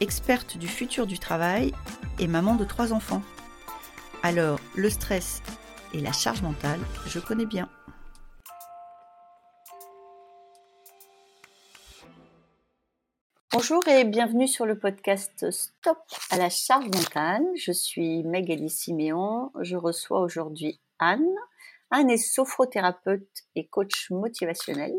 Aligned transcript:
experte 0.00 0.56
du 0.56 0.68
futur 0.68 1.06
du 1.06 1.18
travail 1.18 1.72
et 2.18 2.26
maman 2.26 2.54
de 2.54 2.64
trois 2.64 2.92
enfants. 2.92 3.22
Alors, 4.22 4.60
le 4.74 4.90
stress 4.90 5.42
et 5.94 6.00
la 6.00 6.12
charge 6.12 6.42
mentale, 6.42 6.80
je 7.06 7.18
connais 7.18 7.46
bien. 7.46 7.68
Bonjour 13.52 13.86
et 13.88 14.04
bienvenue 14.04 14.46
sur 14.46 14.66
le 14.66 14.78
podcast 14.78 15.50
Stop 15.50 15.98
à 16.30 16.36
la 16.36 16.50
charge 16.50 16.84
mentale. 16.84 17.42
Je 17.56 17.72
suis 17.72 18.22
Magali 18.22 18.70
Siméon. 18.70 19.50
Je 19.60 19.74
reçois 19.74 20.20
aujourd'hui 20.20 20.78
Anne. 20.98 21.34
Anne 21.90 22.10
est 22.10 22.18
sophrothérapeute 22.18 23.26
et 23.56 23.66
coach 23.66 24.10
motivationnel. 24.10 24.92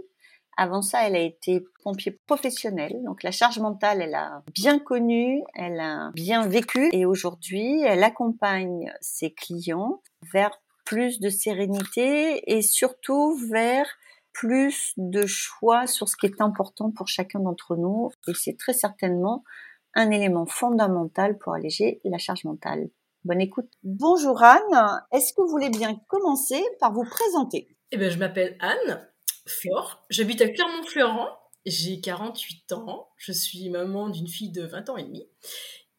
Avant 0.62 0.82
ça, 0.82 1.08
elle 1.08 1.16
a 1.16 1.22
été 1.22 1.64
pompier 1.86 2.20
professionnel. 2.28 3.02
Donc 3.06 3.24
la 3.24 3.32
charge 3.32 3.60
mentale, 3.60 4.02
elle 4.02 4.14
a 4.14 4.44
bien 4.54 4.78
connu, 4.78 5.42
elle 5.56 5.80
a 5.80 6.12
bien 6.14 6.46
vécu 6.50 6.90
et 6.92 7.06
aujourd'hui, 7.06 7.82
elle 7.82 8.04
accompagne 8.04 8.92
ses 9.00 9.32
clients 9.32 10.02
vers 10.34 10.52
plus 10.84 11.22
de 11.22 11.30
sérénité 11.30 12.44
et 12.54 12.62
surtout 12.62 13.38
vers 13.50 13.88
plus 14.34 14.92
de 14.98 15.26
choix 15.26 15.88
sur 15.88 16.10
ce 16.10 16.18
qui 16.18 16.26
est 16.26 16.42
important 16.42 16.92
pour 16.92 17.08
chacun 17.08 17.40
d'entre 17.40 17.78
nous. 17.78 18.12
Et 18.28 18.34
c'est 18.34 18.58
très 18.58 18.74
certainement 18.74 19.46
un 19.94 20.12
élément 20.12 20.46
fondamental 20.46 21.38
pour 21.38 21.54
alléger 21.54 22.02
la 22.04 22.18
charge 22.18 22.44
mentale. 22.44 22.90
Bonne 23.24 23.40
écoute. 23.40 23.72
Bonjour 23.84 24.44
Anne, 24.44 25.00
est-ce 25.14 25.32
que 25.32 25.42
vous 25.42 25.48
voulez 25.48 25.70
bien 25.70 25.96
commencer 26.10 26.62
par 26.82 26.92
vous 26.92 27.06
présenter? 27.06 27.78
Eh 27.92 27.98
bien, 27.98 28.10
je 28.10 28.20
m'appelle 28.20 28.58
Anne, 28.60 29.09
Flore. 29.50 30.04
J'habite 30.10 30.42
à 30.42 30.50
Clermont-Ferrand. 30.50 31.30
J'ai 31.66 32.00
48 32.02 32.72
ans. 32.74 33.10
Je 33.18 33.32
suis 33.32 33.70
maman 33.70 34.10
d'une 34.10 34.28
fille 34.28 34.52
de 34.52 34.64
20 34.64 34.90
ans 34.90 34.98
et 34.98 35.04
demi. 35.04 35.28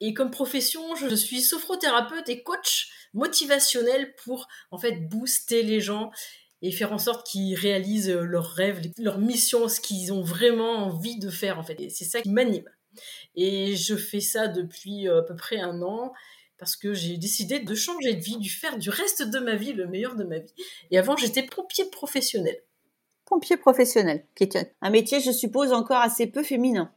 Et 0.00 0.14
comme 0.14 0.30
profession, 0.30 0.94
je 0.96 1.14
suis 1.14 1.42
sophrothérapeute 1.42 2.28
et 2.28 2.42
coach 2.42 2.90
motivationnel 3.12 4.14
pour 4.16 4.48
en 4.70 4.78
fait 4.78 5.08
booster 5.08 5.62
les 5.62 5.80
gens 5.80 6.10
et 6.62 6.72
faire 6.72 6.92
en 6.92 6.98
sorte 6.98 7.26
qu'ils 7.26 7.54
réalisent 7.54 8.10
leurs 8.10 8.50
rêves, 8.50 8.80
leurs 8.98 9.18
missions, 9.18 9.68
ce 9.68 9.80
qu'ils 9.80 10.12
ont 10.12 10.22
vraiment 10.22 10.86
envie 10.86 11.18
de 11.18 11.30
faire 11.30 11.58
en 11.58 11.62
fait. 11.62 11.76
c'est 11.90 12.04
ça 12.04 12.22
qui 12.22 12.30
m'anime. 12.30 12.68
Et 13.34 13.76
je 13.76 13.94
fais 13.96 14.20
ça 14.20 14.48
depuis 14.48 15.08
euh, 15.08 15.20
à 15.20 15.22
peu 15.22 15.36
près 15.36 15.60
un 15.60 15.82
an 15.82 16.12
parce 16.58 16.76
que 16.76 16.92
j'ai 16.92 17.16
décidé 17.16 17.60
de 17.60 17.74
changer 17.74 18.14
de 18.14 18.20
vie, 18.20 18.36
de 18.36 18.48
faire 18.48 18.78
du 18.78 18.90
reste 18.90 19.22
de 19.22 19.38
ma 19.38 19.56
vie 19.56 19.72
le 19.72 19.86
meilleur 19.86 20.16
de 20.16 20.24
ma 20.24 20.38
vie. 20.38 20.52
Et 20.90 20.98
avant, 20.98 21.16
j'étais 21.16 21.42
pompier 21.42 21.86
professionnel 21.86 22.56
pompier 23.30 23.56
professionnel, 23.56 24.26
qui 24.34 24.44
est 24.44 24.74
un 24.82 24.90
métier, 24.90 25.20
je 25.20 25.30
suppose, 25.30 25.72
encore 25.72 26.00
assez 26.00 26.26
peu 26.26 26.42
féminin. 26.42 26.92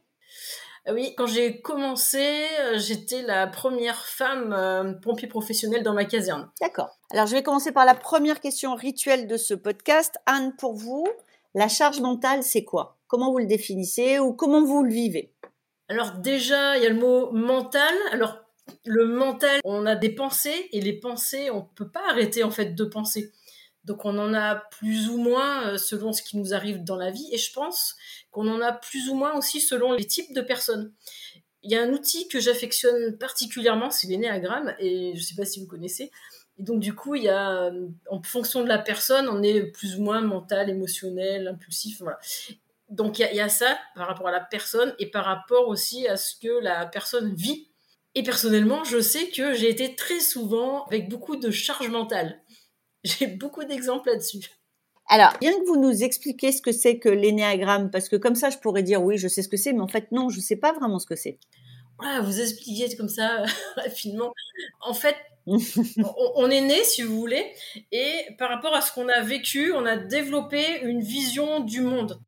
Ah 0.86 0.92
oui, 0.92 1.14
quand 1.16 1.26
j'ai 1.26 1.62
commencé, 1.62 2.44
euh, 2.60 2.78
j'étais 2.78 3.22
la 3.22 3.46
première 3.46 4.04
femme 4.04 4.52
euh, 4.52 4.92
pompier 4.92 5.28
professionnel 5.28 5.82
dans 5.82 5.94
ma 5.94 6.04
caserne. 6.04 6.50
D'accord. 6.60 6.98
Alors, 7.10 7.26
je 7.26 7.32
vais 7.32 7.42
commencer 7.42 7.72
par 7.72 7.86
la 7.86 7.94
première 7.94 8.40
question 8.40 8.74
rituelle 8.74 9.26
de 9.26 9.38
ce 9.38 9.54
podcast. 9.54 10.16
Anne, 10.26 10.54
pour 10.58 10.74
vous, 10.74 11.06
la 11.54 11.68
charge 11.68 12.00
mentale, 12.00 12.42
c'est 12.42 12.64
quoi? 12.64 12.98
Comment 13.06 13.32
vous 13.32 13.38
le 13.38 13.46
définissez 13.46 14.18
ou 14.18 14.34
comment 14.34 14.62
vous 14.62 14.82
le 14.82 14.92
vivez? 14.92 15.32
Alors 15.88 16.12
déjà, 16.12 16.76
il 16.76 16.82
y 16.82 16.86
a 16.86 16.90
le 16.90 16.98
mot 16.98 17.30
mental. 17.32 17.94
Alors, 18.12 18.36
le 18.84 19.06
mental, 19.06 19.60
on 19.64 19.86
a 19.86 19.94
des 19.94 20.10
pensées 20.10 20.68
et 20.72 20.80
les 20.80 20.94
pensées, 20.94 21.50
on 21.50 21.60
ne 21.60 21.74
peut 21.76 21.88
pas 21.88 22.02
arrêter 22.10 22.42
en 22.42 22.50
fait 22.50 22.74
de 22.74 22.84
penser. 22.84 23.32
Donc 23.84 24.04
on 24.04 24.18
en 24.18 24.32
a 24.34 24.56
plus 24.56 25.08
ou 25.08 25.18
moins 25.18 25.68
euh, 25.68 25.78
selon 25.78 26.12
ce 26.12 26.22
qui 26.22 26.36
nous 26.38 26.54
arrive 26.54 26.84
dans 26.84 26.96
la 26.96 27.10
vie 27.10 27.28
et 27.32 27.38
je 27.38 27.52
pense 27.52 27.96
qu'on 28.30 28.48
en 28.48 28.60
a 28.60 28.72
plus 28.72 29.08
ou 29.08 29.14
moins 29.14 29.36
aussi 29.36 29.60
selon 29.60 29.92
les 29.92 30.06
types 30.06 30.32
de 30.34 30.40
personnes. 30.40 30.92
Il 31.62 31.70
y 31.70 31.76
a 31.76 31.82
un 31.82 31.92
outil 31.92 32.28
que 32.28 32.40
j'affectionne 32.40 33.16
particulièrement, 33.18 33.90
c'est 33.90 34.06
l'énéagramme 34.06 34.74
et 34.78 35.12
je 35.14 35.20
ne 35.20 35.24
sais 35.24 35.34
pas 35.34 35.44
si 35.44 35.60
vous 35.60 35.66
connaissez. 35.66 36.10
Et 36.58 36.62
donc 36.62 36.80
du 36.80 36.94
coup, 36.94 37.14
il 37.14 37.24
y 37.24 37.28
a 37.28 37.64
euh, 37.64 37.88
en 38.10 38.22
fonction 38.22 38.62
de 38.62 38.68
la 38.68 38.78
personne, 38.78 39.28
on 39.28 39.42
est 39.42 39.62
plus 39.62 39.96
ou 39.96 40.02
moins 40.02 40.20
mental, 40.20 40.70
émotionnel, 40.70 41.48
impulsif, 41.48 42.00
voilà. 42.00 42.18
Donc 42.90 43.18
il 43.18 43.34
y, 43.34 43.40
a 43.40 43.48
ça 43.48 43.78
par 43.94 44.06
rapport 44.06 44.28
à 44.28 44.32
la 44.32 44.40
personne 44.40 44.94
et 44.98 45.06
par 45.06 45.24
rapport 45.24 45.68
aussi 45.68 46.06
à 46.06 46.16
ce 46.16 46.36
que 46.36 46.60
la 46.62 46.86
personne 46.86 47.34
vit. 47.34 47.68
Et 48.14 48.22
personnellement, 48.22 48.84
je 48.84 49.00
sais 49.00 49.30
que 49.30 49.54
j'ai 49.54 49.68
été 49.68 49.96
très 49.96 50.20
souvent 50.20 50.84
avec 50.84 51.08
beaucoup 51.08 51.36
de 51.36 51.50
charge 51.50 51.88
mentale. 51.88 52.40
J'ai 53.04 53.26
beaucoup 53.26 53.64
d'exemples 53.64 54.08
là-dessus. 54.08 54.50
Alors, 55.06 55.32
bien 55.40 55.52
que 55.52 55.66
vous 55.66 55.76
nous 55.76 56.02
expliquiez 56.02 56.50
ce 56.50 56.62
que 56.62 56.72
c'est 56.72 56.98
que 56.98 57.10
l'énéagramme, 57.10 57.90
parce 57.90 58.08
que 58.08 58.16
comme 58.16 58.34
ça, 58.34 58.50
je 58.50 58.58
pourrais 58.58 58.82
dire 58.82 59.02
oui, 59.02 59.18
je 59.18 59.28
sais 59.28 59.42
ce 59.42 59.48
que 59.48 59.58
c'est, 59.58 59.72
mais 59.72 59.82
en 59.82 59.88
fait, 59.88 60.10
non, 60.12 60.30
je 60.30 60.38
ne 60.38 60.42
sais 60.42 60.56
pas 60.56 60.72
vraiment 60.72 60.98
ce 60.98 61.06
que 61.06 61.16
c'est. 61.16 61.38
Voilà, 61.98 62.22
vous 62.22 62.40
expliquez 62.40 62.96
comme 62.96 63.08
ça 63.08 63.44
rapidement. 63.76 64.32
En 64.80 64.94
fait, 64.94 65.16
on, 65.46 66.50
est 66.50 66.62
né, 66.62 66.82
si 66.84 67.02
vous 67.02 67.18
voulez, 67.18 67.52
et 67.92 68.26
par 68.38 68.48
rapport 68.48 68.74
à 68.74 68.80
ce 68.80 68.92
qu'on 68.92 69.08
a 69.08 69.20
vécu, 69.20 69.72
on 69.72 69.84
a 69.84 69.96
développé 69.96 70.80
une 70.82 71.02
vision 71.02 71.60
du 71.60 71.82
monde 71.82 72.18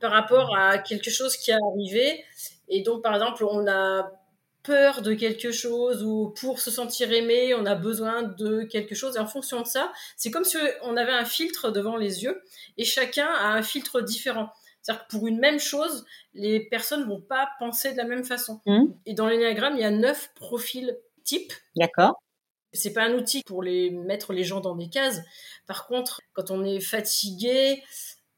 par 0.00 0.10
rapport 0.10 0.56
à 0.56 0.78
quelque 0.78 1.10
chose 1.10 1.36
qui 1.36 1.52
est 1.52 1.58
arrivé. 1.72 2.24
Et 2.68 2.82
donc, 2.82 3.02
par 3.02 3.14
exemple, 3.14 3.44
on 3.44 3.66
a 3.68 4.10
peur 4.62 5.02
de 5.02 5.14
quelque 5.14 5.50
chose 5.52 6.02
ou 6.02 6.34
pour 6.40 6.60
se 6.60 6.70
sentir 6.70 7.12
aimé, 7.12 7.54
on 7.54 7.66
a 7.66 7.74
besoin 7.74 8.22
de 8.22 8.62
quelque 8.64 8.94
chose. 8.94 9.16
Et 9.16 9.18
en 9.18 9.26
fonction 9.26 9.62
de 9.62 9.66
ça, 9.66 9.92
c'est 10.16 10.30
comme 10.30 10.44
si 10.44 10.56
on 10.82 10.96
avait 10.96 11.12
un 11.12 11.24
filtre 11.24 11.70
devant 11.70 11.96
les 11.96 12.24
yeux 12.24 12.42
et 12.76 12.84
chacun 12.84 13.26
a 13.26 13.48
un 13.48 13.62
filtre 13.62 14.00
différent. 14.00 14.50
C'est-à-dire 14.82 15.06
que 15.06 15.10
pour 15.10 15.26
une 15.26 15.38
même 15.38 15.58
chose, 15.58 16.04
les 16.34 16.60
personnes 16.60 17.06
vont 17.06 17.20
pas 17.20 17.48
penser 17.58 17.92
de 17.92 17.96
la 17.96 18.04
même 18.04 18.24
façon. 18.24 18.60
Mmh. 18.66 18.84
Et 19.06 19.14
dans 19.14 19.28
l'énéagramme, 19.28 19.74
il 19.74 19.80
y 19.80 19.84
a 19.84 19.90
neuf 19.90 20.30
profils 20.34 20.96
types. 21.24 21.52
D'accord. 21.76 22.22
C'est 22.72 22.92
pas 22.92 23.02
un 23.02 23.14
outil 23.14 23.42
pour 23.44 23.62
les 23.62 23.90
mettre 23.90 24.32
les 24.32 24.44
gens 24.44 24.60
dans 24.60 24.76
des 24.76 24.88
cases. 24.88 25.20
Par 25.66 25.86
contre, 25.86 26.20
quand 26.32 26.50
on 26.50 26.64
est 26.64 26.80
fatigué 26.80 27.82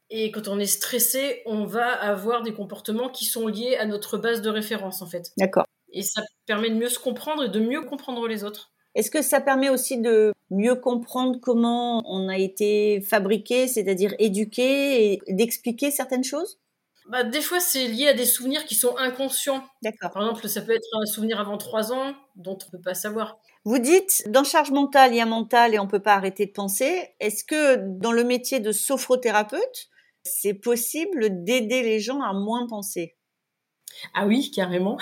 et 0.09 0.31
quand 0.31 0.47
on 0.47 0.59
est 0.59 0.65
stressé, 0.65 1.41
on 1.45 1.65
va 1.65 1.89
avoir 1.89 2.41
des 2.41 2.53
comportements 2.53 3.09
qui 3.09 3.25
sont 3.25 3.47
liés 3.47 3.77
à 3.77 3.85
notre 3.85 4.17
base 4.17 4.41
de 4.41 4.49
référence 4.49 5.01
en 5.01 5.07
fait. 5.07 5.31
D'accord. 5.37 5.65
Et 5.91 6.03
ça 6.03 6.21
permet 6.45 6.69
de 6.69 6.75
mieux 6.75 6.89
se 6.89 6.99
comprendre 6.99 7.43
et 7.45 7.49
de 7.49 7.59
mieux 7.59 7.81
comprendre 7.83 8.27
les 8.27 8.43
autres. 8.43 8.71
Est-ce 8.95 9.11
que 9.11 9.21
ça 9.21 9.39
permet 9.41 9.69
aussi 9.69 9.97
de 9.99 10.33
mieux 10.49 10.75
comprendre 10.75 11.39
comment 11.41 12.01
on 12.05 12.27
a 12.29 12.37
été 12.37 13.01
fabriqué, 13.01 13.67
c'est-à-dire 13.67 14.13
éduqué, 14.19 15.13
et 15.13 15.21
d'expliquer 15.29 15.91
certaines 15.91 16.23
choses? 16.25 16.59
Bah, 17.05 17.23
Des 17.23 17.41
fois, 17.41 17.59
c'est 17.59 17.87
lié 17.87 18.07
à 18.07 18.13
des 18.15 18.25
souvenirs 18.25 18.65
qui 18.65 18.73
sont 18.75 18.97
inconscients. 18.97 19.67
D'accord. 19.83 20.11
Par 20.13 20.23
exemple, 20.23 20.47
ça 20.49 20.61
peut 20.61 20.71
être 20.73 20.87
un 20.99 21.05
souvenir 21.05 21.39
avant 21.39 21.57
trois 21.57 21.93
ans 21.93 22.15
dont 22.35 22.57
on 22.61 22.65
ne 22.65 22.71
peut 22.71 22.81
pas 22.81 22.95
savoir. 22.95 23.39
Vous 23.63 23.79
dites, 23.79 24.23
dans 24.29 24.43
charge 24.43 24.71
mentale, 24.71 25.13
il 25.13 25.17
y 25.17 25.21
a 25.21 25.25
mental 25.25 25.73
et 25.73 25.79
on 25.79 25.85
ne 25.85 25.89
peut 25.89 25.99
pas 26.01 26.13
arrêter 26.15 26.45
de 26.45 26.51
penser. 26.51 27.09
Est-ce 27.19 27.43
que 27.43 27.75
dans 27.77 28.11
le 28.11 28.23
métier 28.23 28.59
de 28.59 28.71
sophrothérapeute, 28.71 29.89
c'est 30.23 30.53
possible 30.55 31.43
d'aider 31.43 31.81
les 31.83 31.99
gens 31.99 32.21
à 32.21 32.33
moins 32.33 32.67
penser? 32.67 33.15
Ah 34.13 34.25
oui, 34.25 34.51
carrément. 34.51 34.97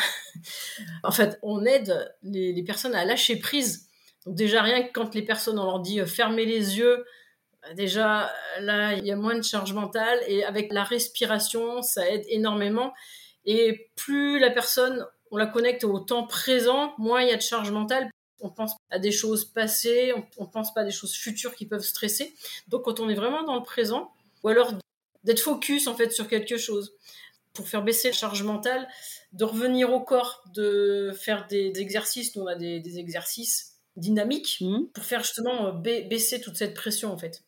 en 1.04 1.12
fait, 1.12 1.40
on 1.42 1.66
aide 1.66 2.16
les, 2.24 2.64
personnes 2.64 2.96
à 2.96 3.06
lâcher 3.06 3.38
prise. 3.38 3.88
Donc 4.26 4.36
déjà, 4.36 4.62
rien 4.62 4.84
que 4.84 4.92
quand 4.92 5.16
les 5.16 5.22
personnes, 5.22 5.60
on 5.60 5.66
leur 5.66 5.80
dit 5.80 6.00
euh, 6.00 6.06
fermez 6.06 6.46
les 6.46 6.78
yeux, 6.78 7.06
bah, 7.62 7.74
déjà, 7.74 8.32
là, 8.60 8.94
il 8.94 9.06
y 9.06 9.12
a 9.12 9.16
moins 9.16 9.36
de 9.36 9.44
charge 9.44 9.74
mentale. 9.74 10.20
Et 10.28 10.44
avec 10.44 10.72
la 10.72 10.84
respiration, 10.84 11.82
ça 11.82 12.10
aide 12.10 12.24
énormément. 12.28 12.94
Et 13.46 13.90
plus 13.96 14.40
la 14.40 14.52
personne, 14.52 15.06
on 15.32 15.38
la 15.38 15.48
connecte 15.48 15.84
au 15.84 16.00
temps 16.00 16.28
présent, 16.28 16.94
moins 16.98 17.22
il 17.22 17.30
y 17.30 17.32
a 17.32 17.38
de 17.38 17.42
charge 17.42 17.72
mentale. 17.72 18.10
On 18.42 18.50
pense 18.50 18.74
à 18.90 19.00
des 19.00 19.12
choses 19.12 19.46
passées, 19.46 20.14
on, 20.38 20.44
ne 20.44 20.50
pense 20.50 20.74
pas 20.74 20.82
à 20.82 20.84
des 20.86 20.92
choses 20.92 21.14
futures 21.14 21.56
qui 21.56 21.66
peuvent 21.66 21.84
stresser. 21.84 22.34
Donc 22.68 22.84
quand 22.84 23.00
on 23.00 23.10
est 23.10 23.16
vraiment 23.16 23.44
dans 23.44 23.56
le 23.56 23.64
présent, 23.64 24.12
ou 24.44 24.50
alors 24.50 24.74
d'être 25.24 25.42
focus 25.42 25.88
en 25.88 25.96
fait 25.96 26.12
sur 26.12 26.28
quelque 26.28 26.58
chose 26.58 26.94
pour 27.54 27.68
faire 27.68 27.84
baisser 27.84 28.10
la 28.10 28.14
charge 28.14 28.44
mentale, 28.44 28.88
de 29.34 29.44
revenir 29.44 29.92
au 29.92 30.02
corps, 30.02 30.44
de 30.54 31.12
faire 31.18 31.48
des, 31.48 31.74
exercices. 31.80 32.36
Nous, 32.36 32.44
on 32.44 32.48
a 32.48 32.56
des, 32.56 33.00
exercices 33.00 33.78
dynamiques 33.96 34.58
mmh. 34.62 34.88
pour 34.94 35.04
faire 35.04 35.24
justement 35.24 35.68
euh, 35.68 35.72
baisser 35.72 36.40
toute 36.40 36.56
cette 36.56 36.74
pression, 36.74 37.12
en 37.12 37.18
fait. 37.18 37.44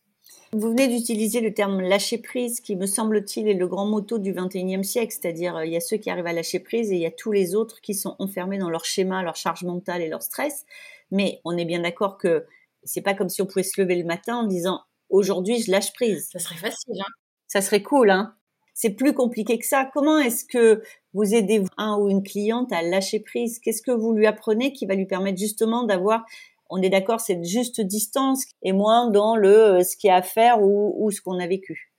Vous 0.54 0.70
venez 0.70 0.90
d'utiliser 0.90 1.40
le 1.40 1.54
terme 1.54 1.80
lâcher 1.80 2.18
prise, 2.18 2.60
qui 2.60 2.76
me 2.76 2.86
semble-t-il 2.86 3.48
est 3.48 3.54
le 3.54 3.68
grand 3.68 3.86
motto 3.86 4.18
du 4.18 4.34
21e 4.34 4.84
siècle, 4.84 5.14
c'est-à-dire 5.14 5.56
euh, 5.56 5.66
il 5.66 5.72
y 5.72 5.78
a 5.78 5.80
ceux 5.80 5.96
qui 5.96 6.10
arrivent 6.10 6.28
à 6.28 6.34
lâcher 6.34 6.60
prise 6.60 6.92
et 6.92 6.96
il 6.96 7.02
y 7.02 7.06
a 7.06 7.12
tous 7.12 7.32
les 7.32 7.56
autres 7.56 7.80
qui 7.80 7.94
sont 7.94 8.18
enfermés 8.20 8.58
dans 8.58 8.70
leur 8.70 8.84
schéma, 8.84 9.24
leur 9.24 9.38
charge 9.38 9.64
mentale 9.64 10.02
et 10.02 10.10
leur 10.10 10.22
stress. 10.22 10.66
Mais 11.10 11.40
on 11.46 11.58
est 11.58 11.64
bien 11.64 11.80
d'accord 11.80 12.18
que 12.18 12.46
c'est 12.84 13.02
pas 13.02 13.14
comme 13.14 13.30
si 13.30 13.42
on 13.42 13.46
pouvait 13.46 13.64
se 13.64 13.80
lever 13.80 13.96
le 13.96 14.04
matin 14.04 14.38
en 14.38 14.44
disant 14.44 14.82
aujourd'hui 15.10 15.62
je 15.62 15.72
lâche 15.72 15.94
prise. 15.94 16.28
Ça 16.34 16.40
serait 16.40 16.56
facile, 16.56 17.00
hein 17.00 17.12
Ça 17.48 17.62
serait 17.62 17.82
cool, 17.82 18.10
hein 18.12 18.36
C'est 18.74 18.92
plus 18.92 19.14
compliqué 19.14 19.60
que 19.60 19.66
ça. 19.66 19.90
Comment 19.94 20.18
est-ce 20.18 20.46
que 20.46 20.82
vous 21.14 21.36
aidez 21.36 21.64
un 21.78 21.98
ou 21.98 22.10
une 22.10 22.24
cliente 22.24 22.72
à 22.72 22.82
lâcher 22.82 23.20
prise? 23.20 23.60
Qu'est-ce 23.60 23.82
que 23.82 23.92
vous 23.92 24.14
lui 24.14 24.26
apprenez 24.26 24.74
qui 24.74 24.86
va 24.86 24.96
lui 24.96 25.06
permettre 25.06 25.38
justement 25.38 25.84
d'avoir 25.84 26.26
on 26.72 26.82
est 26.82 26.90
d'accord, 26.90 27.20
cette 27.20 27.44
juste 27.44 27.82
distance 27.82 28.46
et 28.64 28.72
moins 28.72 29.12
dans 29.12 29.36
le 29.36 29.54
euh, 29.54 29.84
ce 29.84 29.98
qu'il 29.98 30.08
y 30.08 30.12
a 30.12 30.16
à 30.16 30.22
faire 30.22 30.62
ou, 30.62 31.12
ce 31.12 31.22
qu'on 31.22 31.38
a 31.38 31.46
vécu? 31.46 31.92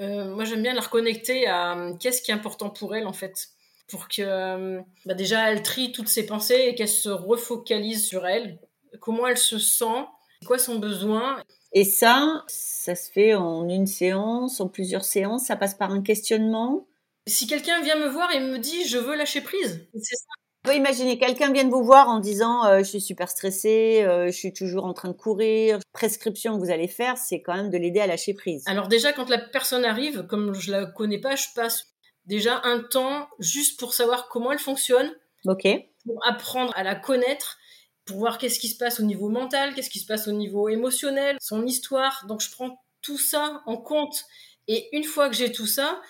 Euh, 0.00 0.32
moi, 0.32 0.44
j'aime 0.44 0.62
bien 0.62 0.74
la 0.74 0.80
reconnecter 0.80 1.46
à 1.46 1.76
euh, 1.76 1.94
qu'est-ce 1.94 2.22
qui 2.22 2.30
est 2.30 2.34
important 2.34 2.70
pour 2.70 2.94
elle 2.94 3.06
en 3.06 3.12
fait, 3.12 3.48
pour 3.88 4.08
que 4.08 4.78
bah, 5.04 5.14
déjà 5.14 5.50
elle 5.50 5.62
trie 5.62 5.92
toutes 5.92 6.08
ses 6.08 6.24
pensées 6.24 6.68
et 6.68 6.74
qu'elle 6.74 6.88
se 6.88 7.10
refocalise 7.10 8.06
sur 8.06 8.26
elle, 8.26 8.60
comment 9.00 9.26
elle 9.26 9.36
se 9.36 9.58
sent, 9.58 10.06
quoi 10.44 10.58
son 10.58 10.78
besoin? 10.78 11.42
Et 11.72 11.84
ça, 11.84 12.44
ça 12.46 12.94
se 12.94 13.10
fait 13.10 13.34
en 13.34 13.68
une 13.68 13.86
séance, 13.86 14.60
en 14.60 14.68
plusieurs 14.68 15.04
séances, 15.04 15.46
ça 15.46 15.56
passe 15.56 15.74
par 15.74 15.90
un 15.90 16.02
questionnement? 16.02 16.86
Si 17.26 17.46
quelqu'un 17.46 17.80
vient 17.82 17.98
me 17.98 18.08
voir 18.08 18.30
et 18.32 18.40
me 18.40 18.58
dit 18.58 18.86
je 18.86 18.98
veux 18.98 19.16
lâcher 19.16 19.40
prise, 19.40 19.86
c'est 19.94 20.16
ça? 20.16 20.26
Peut 20.62 20.74
imaginer 20.74 21.18
quelqu'un 21.18 21.52
vienne 21.52 21.68
vous 21.68 21.84
voir 21.84 22.08
en 22.08 22.20
disant 22.20 22.64
euh, 22.64 22.78
je 22.78 22.84
suis 22.84 23.00
super 23.00 23.28
stressé, 23.28 24.02
euh, 24.02 24.26
je 24.28 24.32
suis 24.32 24.52
toujours 24.54 24.86
en 24.86 24.94
train 24.94 25.08
de 25.08 25.14
courir. 25.14 25.78
Prescription 25.92 26.54
que 26.54 26.64
vous 26.64 26.70
allez 26.70 26.88
faire, 26.88 27.18
c'est 27.18 27.42
quand 27.42 27.54
même 27.54 27.70
de 27.70 27.76
l'aider 27.76 28.00
à 28.00 28.06
lâcher 28.06 28.32
prise. 28.32 28.62
Alors 28.66 28.88
déjà 28.88 29.12
quand 29.12 29.28
la 29.28 29.38
personne 29.38 29.84
arrive, 29.84 30.26
comme 30.26 30.54
je 30.54 30.70
la 30.70 30.86
connais 30.86 31.20
pas, 31.20 31.36
je 31.36 31.48
passe 31.54 31.94
déjà 32.24 32.62
un 32.64 32.80
temps 32.80 33.28
juste 33.40 33.78
pour 33.78 33.92
savoir 33.92 34.28
comment 34.28 34.52
elle 34.52 34.58
fonctionne. 34.58 35.12
Ok. 35.46 35.66
Pour 36.06 36.18
apprendre 36.26 36.72
à 36.76 36.82
la 36.82 36.94
connaître, 36.94 37.58
pour 38.04 38.18
voir 38.18 38.38
qu'est-ce 38.38 38.58
qui 38.58 38.68
se 38.68 38.76
passe 38.76 39.00
au 39.00 39.04
niveau 39.04 39.28
mental, 39.28 39.74
qu'est-ce 39.74 39.90
qui 39.90 39.98
se 39.98 40.06
passe 40.06 40.28
au 40.28 40.32
niveau 40.32 40.68
émotionnel, 40.68 41.36
son 41.40 41.66
histoire. 41.66 42.24
Donc 42.28 42.40
je 42.40 42.50
prends 42.50 42.82
tout 43.02 43.18
ça 43.18 43.62
en 43.66 43.76
compte. 43.76 44.24
Et 44.68 44.94
une 44.96 45.04
fois 45.04 45.28
que 45.28 45.36
j'ai 45.36 45.52
tout 45.52 45.66
ça, 45.66 46.00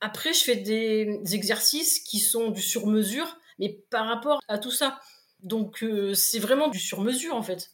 après 0.00 0.32
je 0.32 0.44
fais 0.44 0.56
des 0.56 1.20
exercices 1.32 2.00
qui 2.00 2.18
sont 2.18 2.50
du 2.50 2.62
sur-mesure 2.62 3.36
mais 3.60 3.78
par 3.90 4.06
rapport 4.06 4.40
à 4.48 4.58
tout 4.58 4.70
ça. 4.70 4.98
Donc 5.42 5.82
euh, 5.82 6.14
c'est 6.14 6.38
vraiment 6.38 6.68
du 6.68 6.78
sur-mesure 6.78 7.36
en 7.36 7.42
fait. 7.42 7.70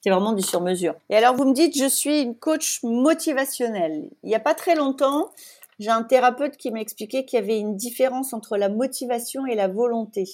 C'est 0.00 0.10
vraiment 0.10 0.32
du 0.32 0.42
sur-mesure. 0.42 0.94
Et 1.10 1.16
alors 1.16 1.36
vous 1.36 1.44
me 1.44 1.54
dites, 1.54 1.78
je 1.78 1.88
suis 1.88 2.22
une 2.22 2.36
coach 2.36 2.80
motivationnelle. 2.82 4.10
Il 4.24 4.28
n'y 4.28 4.34
a 4.34 4.40
pas 4.40 4.54
très 4.54 4.74
longtemps, 4.74 5.30
j'ai 5.78 5.90
un 5.90 6.02
thérapeute 6.02 6.56
qui 6.56 6.70
m'a 6.70 6.80
expliqué 6.80 7.24
qu'il 7.24 7.38
y 7.38 7.42
avait 7.42 7.58
une 7.58 7.76
différence 7.76 8.32
entre 8.32 8.56
la 8.56 8.68
motivation 8.68 9.46
et 9.46 9.54
la 9.54 9.68
volonté. 9.68 10.28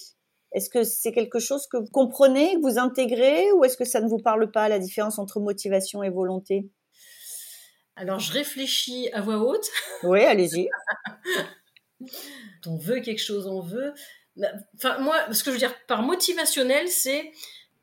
Est-ce 0.52 0.70
que 0.70 0.82
c'est 0.82 1.12
quelque 1.12 1.38
chose 1.38 1.66
que 1.66 1.76
vous 1.76 1.90
comprenez, 1.90 2.54
que 2.54 2.60
vous 2.60 2.78
intégrez, 2.78 3.52
ou 3.52 3.64
est-ce 3.64 3.76
que 3.76 3.84
ça 3.84 4.00
ne 4.00 4.08
vous 4.08 4.18
parle 4.18 4.50
pas, 4.50 4.68
la 4.68 4.78
différence 4.78 5.18
entre 5.18 5.40
motivation 5.40 6.02
et 6.02 6.10
volonté? 6.10 6.68
Alors, 7.96 8.20
je 8.20 8.32
réfléchis 8.32 9.10
à 9.12 9.20
voix 9.20 9.38
haute. 9.38 9.66
Oui, 10.04 10.20
allez-y. 10.20 10.68
on 12.66 12.76
veut 12.76 13.00
quelque 13.00 13.20
chose, 13.20 13.46
on 13.46 13.60
veut. 13.60 13.92
Bah, 14.36 14.48
enfin, 14.76 14.98
moi, 15.00 15.16
ce 15.32 15.42
que 15.42 15.50
je 15.50 15.54
veux 15.54 15.58
dire 15.58 15.74
par 15.86 16.02
motivationnel, 16.02 16.88
c'est 16.88 17.32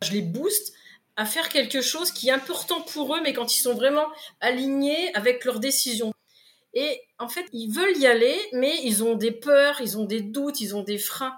je 0.01 0.11
les 0.11 0.21
booste 0.21 0.73
à 1.17 1.25
faire 1.25 1.49
quelque 1.49 1.81
chose 1.81 2.11
qui 2.11 2.29
est 2.29 2.31
important 2.31 2.81
pour 2.81 3.15
eux, 3.15 3.21
mais 3.21 3.33
quand 3.33 3.55
ils 3.55 3.61
sont 3.61 3.73
vraiment 3.73 4.07
alignés 4.41 5.13
avec 5.15 5.45
leurs 5.45 5.59
décisions. 5.59 6.13
Et 6.73 7.01
en 7.19 7.29
fait, 7.29 7.45
ils 7.53 7.71
veulent 7.71 7.97
y 7.97 8.05
aller, 8.05 8.37
mais 8.51 8.77
ils 8.83 9.03
ont 9.03 9.15
des 9.15 9.31
peurs, 9.31 9.79
ils 9.79 9.97
ont 9.97 10.05
des 10.05 10.21
doutes, 10.21 10.59
ils 10.59 10.75
ont 10.75 10.83
des 10.83 10.97
freins. 10.97 11.35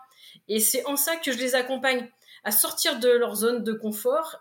Et 0.48 0.60
c'est 0.60 0.86
en 0.86 0.96
ça 0.96 1.16
que 1.16 1.32
je 1.32 1.38
les 1.38 1.56
accompagne 1.56 2.08
à 2.44 2.52
sortir 2.52 3.00
de 3.00 3.10
leur 3.10 3.36
zone 3.36 3.64
de 3.64 3.74
confort 3.74 4.38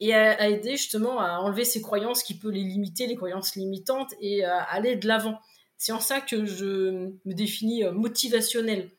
et 0.00 0.14
à, 0.14 0.48
aider 0.48 0.76
justement 0.76 1.20
à 1.20 1.38
enlever 1.38 1.64
ces 1.64 1.80
croyances 1.80 2.22
qui 2.22 2.34
peuvent 2.34 2.50
les 2.50 2.64
limiter, 2.64 3.06
les 3.06 3.14
croyances 3.14 3.54
limitantes, 3.54 4.12
et 4.20 4.44
à 4.44 4.62
aller 4.62 4.96
de 4.96 5.06
l'avant. 5.06 5.38
C'est 5.78 5.92
en 5.92 6.00
ça 6.00 6.20
que 6.20 6.44
je 6.44 7.10
me 7.24 7.32
définis 7.32 7.84
euh, 7.84 7.92
motivationnel. 7.92 8.90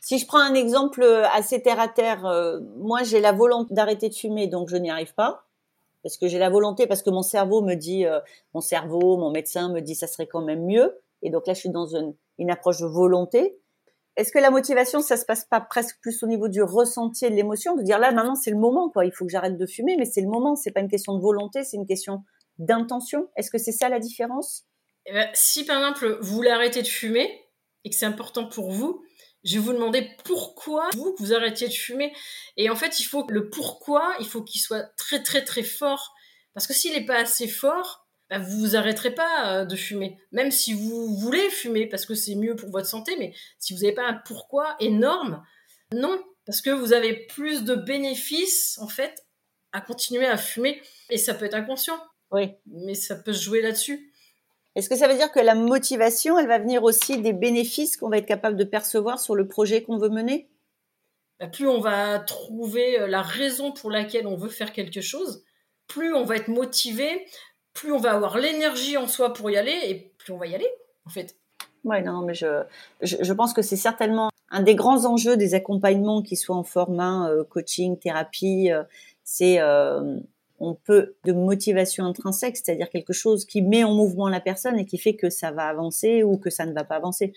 Si 0.00 0.18
je 0.18 0.26
prends 0.26 0.38
un 0.38 0.54
exemple 0.54 1.02
euh, 1.02 1.26
assez 1.28 1.62
terre 1.62 1.80
à 1.80 1.88
terre, 1.88 2.26
euh, 2.26 2.60
moi 2.76 3.02
j'ai 3.02 3.20
la 3.20 3.32
volonté 3.32 3.74
d'arrêter 3.74 4.08
de 4.08 4.14
fumer, 4.14 4.46
donc 4.46 4.68
je 4.68 4.76
n'y 4.76 4.90
arrive 4.90 5.14
pas. 5.14 5.46
Parce 6.02 6.16
que 6.16 6.28
j'ai 6.28 6.38
la 6.38 6.48
volonté, 6.48 6.86
parce 6.86 7.02
que 7.02 7.10
mon 7.10 7.22
cerveau 7.22 7.60
me 7.60 7.74
dit, 7.74 8.06
mon 8.54 8.62
cerveau, 8.62 9.18
mon 9.18 9.30
médecin 9.30 9.68
me 9.68 9.80
dit, 9.80 9.94
ça 9.94 10.06
serait 10.06 10.26
quand 10.26 10.40
même 10.40 10.64
mieux. 10.64 10.98
Et 11.20 11.28
donc 11.28 11.46
là, 11.46 11.52
je 11.52 11.58
suis 11.60 11.68
dans 11.68 11.88
une 12.38 12.50
approche 12.50 12.78
de 12.80 12.86
volonté. 12.86 13.58
Est-ce 14.16 14.32
que 14.32 14.38
la 14.38 14.50
motivation, 14.50 15.00
ça 15.00 15.16
se 15.16 15.24
passe 15.24 15.44
pas 15.44 15.60
presque 15.60 15.96
plus 16.02 16.22
au 16.22 16.26
niveau 16.26 16.48
du 16.48 16.62
ressenti 16.62 17.24
et 17.24 17.30
de 17.30 17.36
l'émotion, 17.36 17.76
de 17.76 17.82
dire 17.82 17.98
là 17.98 18.12
maintenant 18.12 18.34
c'est 18.34 18.50
le 18.50 18.58
moment, 18.58 18.90
quoi. 18.90 19.04
Il 19.04 19.12
faut 19.12 19.24
que 19.24 19.30
j'arrête 19.30 19.56
de 19.56 19.66
fumer, 19.66 19.96
mais 19.96 20.04
c'est 20.04 20.20
le 20.20 20.28
moment. 20.28 20.56
C'est 20.56 20.72
pas 20.72 20.80
une 20.80 20.88
question 20.88 21.14
de 21.14 21.22
volonté, 21.22 21.64
c'est 21.64 21.76
une 21.76 21.86
question 21.86 22.24
d'intention. 22.58 23.28
Est-ce 23.36 23.50
que 23.50 23.58
c'est 23.58 23.72
ça 23.72 23.88
la 23.88 23.98
différence? 23.98 24.64
Eh 25.06 25.12
ben, 25.12 25.28
Si 25.32 25.64
par 25.64 25.78
exemple 25.78 26.18
vous 26.20 26.34
voulez 26.36 26.50
arrêter 26.50 26.82
de 26.82 26.88
fumer 26.88 27.30
et 27.84 27.90
que 27.90 27.96
c'est 27.96 28.06
important 28.06 28.46
pour 28.46 28.70
vous, 28.70 29.02
je 29.44 29.54
vais 29.54 29.60
vous 29.60 29.72
demander 29.72 30.08
pourquoi 30.24 30.90
vous, 30.94 31.14
vous 31.18 31.32
arrêtiez 31.32 31.68
de 31.68 31.72
fumer. 31.72 32.12
Et 32.56 32.68
en 32.68 32.76
fait, 32.76 33.00
il 33.00 33.04
faut 33.04 33.26
le 33.30 33.48
pourquoi, 33.48 34.14
il 34.20 34.26
faut 34.26 34.42
qu'il 34.42 34.60
soit 34.60 34.82
très 34.96 35.22
très 35.22 35.44
très 35.44 35.62
fort. 35.62 36.14
Parce 36.52 36.66
que 36.66 36.74
s'il 36.74 36.92
n'est 36.92 37.06
pas 37.06 37.16
assez 37.16 37.48
fort, 37.48 37.99
bah, 38.30 38.38
vous 38.38 38.60
vous 38.60 38.76
arrêterez 38.76 39.12
pas 39.12 39.52
euh, 39.52 39.64
de 39.64 39.74
fumer. 39.74 40.16
Même 40.30 40.52
si 40.52 40.72
vous 40.72 41.16
voulez 41.16 41.50
fumer 41.50 41.86
parce 41.86 42.06
que 42.06 42.14
c'est 42.14 42.36
mieux 42.36 42.54
pour 42.54 42.70
votre 42.70 42.86
santé, 42.86 43.16
mais 43.18 43.34
si 43.58 43.74
vous 43.74 43.80
n'avez 43.80 43.94
pas 43.94 44.06
un 44.06 44.14
pourquoi 44.14 44.76
énorme, 44.78 45.44
non. 45.92 46.22
Parce 46.46 46.62
que 46.62 46.70
vous 46.70 46.92
avez 46.92 47.26
plus 47.26 47.64
de 47.64 47.74
bénéfices, 47.74 48.78
en 48.80 48.88
fait, 48.88 49.26
à 49.72 49.80
continuer 49.80 50.26
à 50.26 50.36
fumer. 50.36 50.80
Et 51.10 51.18
ça 51.18 51.34
peut 51.34 51.44
être 51.44 51.54
inconscient. 51.54 52.00
Oui. 52.30 52.52
Mais 52.66 52.94
ça 52.94 53.16
peut 53.16 53.32
se 53.32 53.42
jouer 53.42 53.60
là-dessus. 53.62 54.12
Est-ce 54.76 54.88
que 54.88 54.96
ça 54.96 55.08
veut 55.08 55.16
dire 55.16 55.32
que 55.32 55.40
la 55.40 55.56
motivation, 55.56 56.38
elle 56.38 56.46
va 56.46 56.58
venir 56.58 56.84
aussi 56.84 57.20
des 57.20 57.32
bénéfices 57.32 57.96
qu'on 57.96 58.08
va 58.08 58.18
être 58.18 58.26
capable 58.26 58.56
de 58.56 58.64
percevoir 58.64 59.18
sur 59.18 59.34
le 59.34 59.48
projet 59.48 59.82
qu'on 59.82 59.98
veut 59.98 60.08
mener? 60.08 60.48
Bah, 61.40 61.48
Plus 61.48 61.66
on 61.66 61.80
va 61.80 62.20
trouver 62.20 63.00
euh, 63.00 63.06
la 63.08 63.22
raison 63.22 63.72
pour 63.72 63.90
laquelle 63.90 64.28
on 64.28 64.36
veut 64.36 64.48
faire 64.48 64.72
quelque 64.72 65.00
chose, 65.00 65.44
plus 65.88 66.14
on 66.14 66.24
va 66.24 66.36
être 66.36 66.48
motivé, 66.48 67.26
plus 67.72 67.92
on 67.92 67.98
va 67.98 68.12
avoir 68.12 68.38
l'énergie 68.38 68.96
en 68.96 69.06
soi 69.06 69.32
pour 69.32 69.50
y 69.50 69.56
aller 69.56 69.78
et 69.84 70.12
plus 70.18 70.32
on 70.32 70.38
va 70.38 70.46
y 70.46 70.54
aller, 70.54 70.68
en 71.06 71.10
fait. 71.10 71.36
Oui, 71.84 72.02
non, 72.02 72.22
mais 72.22 72.34
je, 72.34 72.62
je, 73.00 73.32
pense 73.32 73.54
que 73.54 73.62
c'est 73.62 73.76
certainement 73.76 74.28
un 74.50 74.62
des 74.62 74.74
grands 74.74 75.06
enjeux 75.06 75.36
des 75.36 75.54
accompagnements, 75.54 76.22
qui 76.22 76.36
soient 76.36 76.56
en 76.56 76.64
format 76.64 77.30
euh, 77.30 77.42
coaching, 77.44 77.98
thérapie, 77.98 78.70
euh, 78.70 78.82
c'est 79.24 79.60
on 80.60 80.74
peut 80.74 81.16
de 81.24 81.32
motivation 81.32 82.04
intrinsèque, 82.04 82.56
c'est-à-dire 82.56 82.90
quelque 82.90 83.14
chose 83.14 83.46
qui 83.46 83.62
met 83.62 83.82
en 83.82 83.94
mouvement 83.94 84.28
la 84.28 84.40
personne 84.40 84.78
et 84.78 84.84
qui 84.84 84.98
fait 84.98 85.16
que 85.16 85.30
ça 85.30 85.50
va 85.50 85.66
avancer 85.66 86.22
ou 86.22 86.36
que 86.36 86.50
ça 86.50 86.66
ne 86.66 86.74
va 86.74 86.84
pas 86.84 86.96
avancer. 86.96 87.32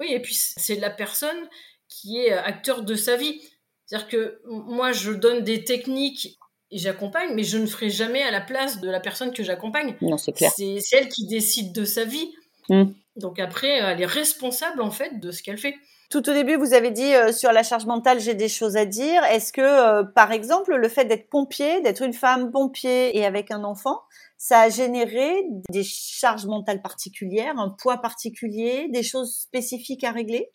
Oui, 0.00 0.12
et 0.12 0.20
puis 0.20 0.34
c'est 0.34 0.76
la 0.76 0.90
personne 0.90 1.48
qui 1.88 2.18
est 2.18 2.32
acteur 2.32 2.82
de 2.82 2.94
sa 2.94 3.16
vie. 3.16 3.42
C'est-à-dire 3.84 4.08
que 4.08 4.40
moi, 4.46 4.92
je 4.92 5.10
donne 5.12 5.42
des 5.42 5.64
techniques 5.64 6.38
et 6.70 6.78
j'accompagne, 6.78 7.34
mais 7.34 7.44
je 7.44 7.58
ne 7.58 7.66
ferai 7.66 7.90
jamais 7.90 8.22
à 8.22 8.30
la 8.30 8.40
place 8.40 8.80
de 8.80 8.90
la 8.90 9.00
personne 9.00 9.32
que 9.32 9.42
j'accompagne. 9.42 9.96
Non, 10.02 10.18
c'est 10.18 10.32
clair. 10.32 10.52
C'est 10.54 10.78
elle 10.92 11.08
qui 11.08 11.26
décide 11.26 11.72
de 11.72 11.84
sa 11.84 12.04
vie. 12.04 12.32
Mmh. 12.68 12.84
Donc 13.16 13.38
après, 13.38 13.78
elle 13.78 14.00
est 14.00 14.06
responsable 14.06 14.82
en 14.82 14.90
fait 14.90 15.18
de 15.18 15.30
ce 15.30 15.42
qu'elle 15.42 15.58
fait. 15.58 15.74
Tout 16.10 16.26
au 16.30 16.32
début, 16.32 16.56
vous 16.56 16.72
avez 16.72 16.90
dit 16.90 17.14
euh, 17.14 17.32
sur 17.32 17.52
la 17.52 17.62
charge 17.62 17.84
mentale, 17.84 18.18
j'ai 18.18 18.34
des 18.34 18.48
choses 18.48 18.78
à 18.78 18.86
dire. 18.86 19.22
Est-ce 19.24 19.52
que, 19.52 19.60
euh, 19.60 20.04
par 20.04 20.32
exemple, 20.32 20.74
le 20.74 20.88
fait 20.88 21.04
d'être 21.04 21.28
pompier, 21.28 21.82
d'être 21.82 22.02
une 22.02 22.14
femme 22.14 22.50
pompier 22.50 23.16
et 23.16 23.26
avec 23.26 23.50
un 23.50 23.62
enfant, 23.62 24.00
ça 24.38 24.60
a 24.60 24.68
généré 24.70 25.44
des 25.68 25.84
charges 25.84 26.46
mentales 26.46 26.80
particulières, 26.80 27.58
un 27.58 27.68
poids 27.68 27.98
particulier, 27.98 28.88
des 28.88 29.02
choses 29.02 29.36
spécifiques 29.36 30.02
à 30.02 30.12
régler? 30.12 30.50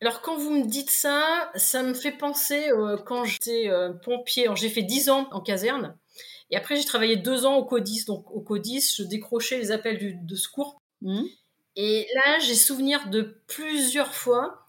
Alors 0.00 0.20
quand 0.20 0.36
vous 0.36 0.50
me 0.50 0.66
dites 0.66 0.90
ça, 0.90 1.50
ça 1.54 1.82
me 1.82 1.94
fait 1.94 2.12
penser 2.12 2.70
euh, 2.70 2.96
quand 2.96 3.24
j'étais 3.24 3.70
pompier, 4.04 4.48
j'ai 4.54 4.68
fait 4.68 4.82
10 4.82 5.10
ans 5.10 5.28
en 5.32 5.40
caserne, 5.40 5.96
et 6.50 6.56
après 6.56 6.76
j'ai 6.76 6.84
travaillé 6.84 7.16
2 7.16 7.46
ans 7.46 7.56
au 7.56 7.64
CODIS. 7.64 8.04
Donc 8.06 8.30
au 8.30 8.40
CODIS, 8.40 8.94
je 8.98 9.02
décrochais 9.02 9.58
les 9.58 9.72
appels 9.72 10.24
de 10.24 10.36
secours. 10.36 10.80
Mmh. 11.02 11.22
Et 11.76 12.06
là, 12.14 12.38
j'ai 12.38 12.54
souvenir 12.54 13.08
de 13.08 13.40
plusieurs 13.46 14.14
fois 14.14 14.64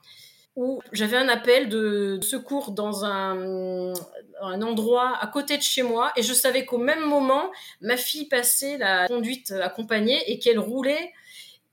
où 0.56 0.82
j'avais 0.94 1.18
un 1.18 1.28
appel 1.28 1.68
de 1.70 2.18
secours 2.22 2.72
dans 2.72 3.04
un, 3.04 3.94
un, 4.42 4.62
endroit 4.62 5.18
à 5.20 5.28
côté 5.28 5.58
de 5.58 5.62
chez 5.62 5.84
moi 5.84 6.14
et 6.16 6.24
je 6.24 6.34
savais 6.34 6.66
qu'au 6.66 6.78
même 6.78 7.02
moment, 7.02 7.52
ma 7.82 7.98
fille 7.98 8.26
passait 8.26 8.78
la 8.78 9.08
conduite 9.08 9.52
accompagnée 9.52 10.32
et 10.32 10.40
qu'elle 10.40 10.60
roulait 10.60 11.12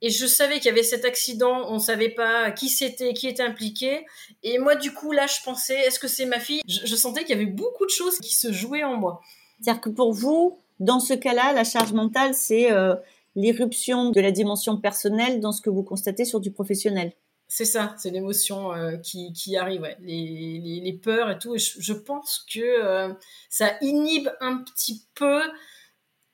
et 0.03 0.11
je 0.11 0.27
savais 0.27 0.57
qu'il 0.57 0.67
y 0.67 0.71
avait 0.71 0.83
cet 0.83 1.05
accident, 1.05 1.67
on 1.69 1.75
ne 1.75 1.79
savait 1.79 2.11
pas 2.11 2.51
qui 2.51 2.69
c'était, 2.69 3.15
qui 3.15 3.29
était 3.29 3.43
impliqué. 3.43 4.05
Et 4.43 4.59
moi, 4.59 4.75
du 4.75 4.93
coup, 4.93 5.13
là, 5.13 5.27
je 5.27 5.43
pensais, 5.45 5.79
est-ce 5.79 5.99
que 5.99 6.09
c'est 6.09 6.27
ma 6.27 6.41
fille? 6.41 6.61
Je, 6.69 6.85
je 6.85 6.97
sentais 6.97 7.21
qu'il 7.21 7.31
y 7.31 7.41
avait 7.41 7.47
beaucoup 7.47 7.87
de 7.87 7.91
choses 7.91 8.19
qui 8.19 8.35
se 8.35 8.53
jouaient 8.53 8.85
en 8.85 8.97
moi. 8.97 9.21
C'est-à-dire 9.61 9.81
que 9.81 9.91
pour 9.91 10.13
vous, 10.13 10.59
Dans 10.81 10.99
ce 10.99 11.15
cas-là, 11.15 11.53
la 11.53 11.63
charge 11.63 11.93
mentale, 11.93 12.35
c'est 12.35 12.73
euh, 12.73 12.97
l'irruption 13.37 14.11
de 14.11 14.21
la 14.21 14.33
dimension 14.33 14.77
personnelle 14.77 15.39
dans 15.39 15.53
ce 15.53 15.61
que 15.61 15.71
vous 15.71 15.85
constatez 15.85 16.25
sur 16.25 16.41
du 16.41 16.51
professionnel. 16.51 17.13
C'est 17.47 17.67
ça, 17.67 17.95
c'est 17.99 18.11
l'émotion 18.11 18.75
euh, 18.75 18.97
qui, 18.97 19.33
qui, 19.33 19.57
arrive, 19.57 19.87
les, 20.01 20.81
les, 20.83 20.93
peurs 20.95 21.31
et 21.31 21.39
tout. 21.39 21.55
Et 21.55 21.59
je, 21.59 21.93
pense 21.93 22.45
que 22.53 22.59
euh, 22.61 23.15
ça 23.49 23.77
inhibe 23.81 24.29
un 24.41 24.57
petit 24.57 25.05
peu 25.15 25.43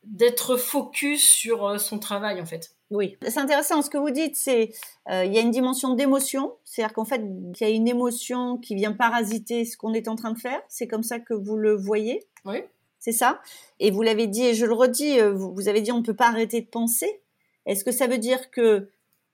d'être 0.02 0.56
focus 0.56 1.28
sur 1.28 1.78
son 1.78 1.98
travail, 1.98 2.40
en 2.40 2.46
fait. 2.46 2.77
Oui, 2.90 3.18
c'est 3.22 3.38
intéressant. 3.38 3.82
Ce 3.82 3.90
que 3.90 3.98
vous 3.98 4.10
dites, 4.10 4.36
c'est 4.36 4.72
il 5.10 5.32
y 5.32 5.38
a 5.38 5.40
une 5.40 5.50
dimension 5.50 5.94
d'émotion, 5.94 6.54
c'est-à-dire 6.64 6.94
qu'en 6.94 7.04
fait, 7.04 7.20
il 7.20 7.60
y 7.60 7.64
a 7.64 7.68
une 7.68 7.86
émotion 7.86 8.56
qui 8.56 8.74
vient 8.74 8.92
parasiter 8.92 9.64
ce 9.64 9.76
qu'on 9.76 9.92
est 9.92 10.08
en 10.08 10.16
train 10.16 10.32
de 10.32 10.38
faire. 10.38 10.60
C'est 10.68 10.86
comme 10.86 11.02
ça 11.02 11.18
que 11.18 11.34
vous 11.34 11.56
le 11.56 11.74
voyez. 11.74 12.26
Oui 12.44 12.62
c'est 12.98 13.12
ça 13.12 13.40
Et 13.80 13.90
vous 13.90 14.02
l'avez 14.02 14.26
dit, 14.26 14.44
et 14.44 14.54
je 14.54 14.66
le 14.66 14.74
redis, 14.74 15.20
euh, 15.20 15.32
vous 15.32 15.68
avez 15.68 15.80
dit 15.80 15.92
on 15.92 15.98
ne 15.98 16.04
peut 16.04 16.16
pas 16.16 16.28
arrêter 16.28 16.60
de 16.60 16.66
penser. 16.66 17.22
Est-ce 17.66 17.84
que 17.84 17.92
ça 17.92 18.06
veut 18.06 18.18
dire 18.18 18.50
que 18.50 18.90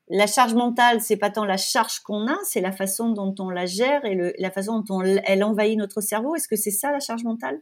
la 0.09 0.27
charge 0.27 0.55
mentale, 0.55 1.01
c'est 1.01 1.17
pas 1.17 1.31
tant 1.31 1.45
la 1.45 1.57
charge 1.57 2.01
qu'on 2.01 2.27
a, 2.29 2.37
c'est 2.45 2.61
la 2.61 2.73
façon 2.73 3.11
dont 3.11 3.35
on 3.39 3.49
la 3.49 3.65
gère 3.65 4.05
et 4.05 4.35
la 4.39 4.51
façon 4.51 4.81
dont 4.81 5.03
elle 5.03 5.43
envahit 5.43 5.79
notre 5.79 6.01
cerveau? 6.01 6.35
Est-ce 6.37 6.49
que 6.49 6.57
c'est 6.57 6.71
ça 6.71 6.93
la 6.93 7.01
charge 7.01 7.25
mentale? 7.25 7.61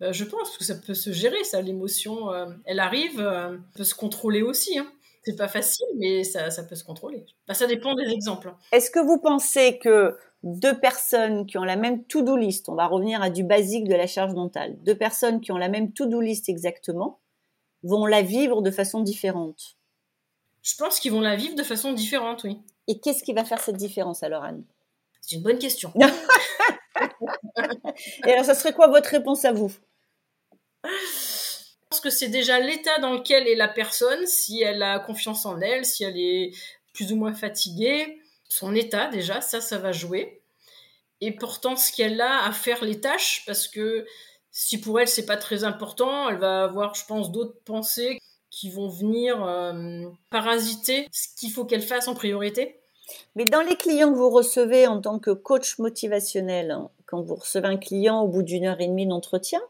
Bah, 0.00 0.10
Je 0.12 0.24
pense 0.24 0.56
que 0.56 0.64
ça 0.64 0.74
peut 0.74 0.94
se 0.94 1.12
gérer, 1.12 1.44
ça, 1.44 1.60
l'émotion, 1.60 2.32
euh, 2.32 2.46
elle 2.64 2.80
arrive, 2.80 3.20
euh, 3.20 3.56
peut 3.74 3.84
se 3.84 3.94
contrôler 3.94 4.42
aussi. 4.42 4.78
Hein. 4.78 4.90
C'est 5.22 5.36
pas 5.36 5.48
facile, 5.48 5.86
mais 5.96 6.24
ça, 6.24 6.48
peut 6.64 6.74
se 6.74 6.84
contrôler. 6.84 7.26
Bah, 7.46 7.54
ça 7.54 7.66
dépend 7.66 7.94
des 7.94 8.10
exemples. 8.10 8.54
Est-ce 8.72 8.90
que 8.90 9.00
vous 9.00 9.18
pensez 9.18 9.78
que 9.78 10.16
deux 10.42 10.78
personnes 10.78 11.46
qui 11.46 11.58
ont 11.58 11.64
la 11.64 11.76
même 11.76 12.04
to-do 12.04 12.36
list, 12.36 12.68
on 12.70 12.74
va 12.74 12.86
revenir 12.86 13.20
à 13.20 13.28
du 13.28 13.44
basique 13.44 13.86
de 13.86 13.94
la 13.94 14.06
charge 14.06 14.32
mentale, 14.34 14.78
deux 14.82 14.96
personnes 14.96 15.40
qui 15.40 15.52
ont 15.52 15.58
la 15.58 15.68
même 15.68 15.92
to-do 15.92 16.20
list 16.20 16.48
exactement, 16.48 17.20
vont 17.82 18.06
la 18.06 18.22
vivre 18.22 18.62
de 18.62 18.70
façon 18.70 19.00
différente? 19.00 19.76
Je 20.62 20.74
pense 20.76 21.00
qu'ils 21.00 21.12
vont 21.12 21.20
la 21.20 21.36
vivre 21.36 21.54
de 21.54 21.62
façon 21.62 21.92
différente, 21.92 22.44
oui. 22.44 22.58
Et 22.86 22.98
qu'est-ce 23.00 23.22
qui 23.22 23.32
va 23.32 23.44
faire 23.44 23.60
cette 23.60 23.76
différence 23.76 24.22
alors, 24.22 24.44
Anne? 24.44 24.64
C'est 25.20 25.36
une 25.36 25.42
bonne 25.42 25.58
question. 25.58 25.92
Et 28.26 28.32
alors, 28.32 28.44
ça 28.44 28.54
serait 28.54 28.72
quoi 28.72 28.88
votre 28.88 29.10
réponse 29.10 29.44
à 29.44 29.52
vous? 29.52 29.72
que 32.00 32.10
c'est 32.10 32.28
déjà 32.28 32.58
l'état 32.58 32.98
dans 32.98 33.12
lequel 33.12 33.46
est 33.48 33.54
la 33.54 33.68
personne, 33.68 34.26
si 34.26 34.62
elle 34.62 34.82
a 34.82 34.98
confiance 34.98 35.46
en 35.46 35.60
elle, 35.60 35.84
si 35.84 36.04
elle 36.04 36.18
est 36.18 36.52
plus 36.92 37.12
ou 37.12 37.16
moins 37.16 37.34
fatiguée, 37.34 38.20
son 38.48 38.74
état 38.74 39.08
déjà, 39.08 39.40
ça, 39.40 39.60
ça 39.60 39.78
va 39.78 39.92
jouer. 39.92 40.40
Et 41.20 41.32
pourtant, 41.32 41.76
ce 41.76 41.92
qu'elle 41.92 42.20
a 42.20 42.44
à 42.44 42.52
faire 42.52 42.84
les 42.84 43.00
tâches, 43.00 43.44
parce 43.46 43.68
que 43.68 44.06
si 44.50 44.80
pour 44.80 44.98
elle 45.00 45.08
c'est 45.08 45.26
pas 45.26 45.36
très 45.36 45.64
important, 45.64 46.28
elle 46.28 46.38
va 46.38 46.64
avoir, 46.64 46.94
je 46.94 47.04
pense, 47.06 47.30
d'autres 47.30 47.60
pensées 47.64 48.18
qui 48.50 48.70
vont 48.70 48.88
venir 48.88 49.44
euh, 49.44 50.04
parasiter 50.30 51.06
ce 51.12 51.28
qu'il 51.38 51.52
faut 51.52 51.64
qu'elle 51.64 51.82
fasse 51.82 52.08
en 52.08 52.14
priorité. 52.14 52.80
Mais 53.36 53.44
dans 53.44 53.62
les 53.62 53.76
clients 53.76 54.12
que 54.12 54.18
vous 54.18 54.30
recevez 54.30 54.86
en 54.86 55.00
tant 55.00 55.18
que 55.18 55.30
coach 55.30 55.78
motivationnel, 55.78 56.70
hein, 56.70 56.90
quand 57.06 57.22
vous 57.22 57.36
recevez 57.36 57.68
un 57.68 57.76
client 57.76 58.20
au 58.20 58.28
bout 58.28 58.42
d'une 58.42 58.66
heure 58.66 58.80
et 58.80 58.86
demie 58.86 59.06
d'entretien, 59.06 59.60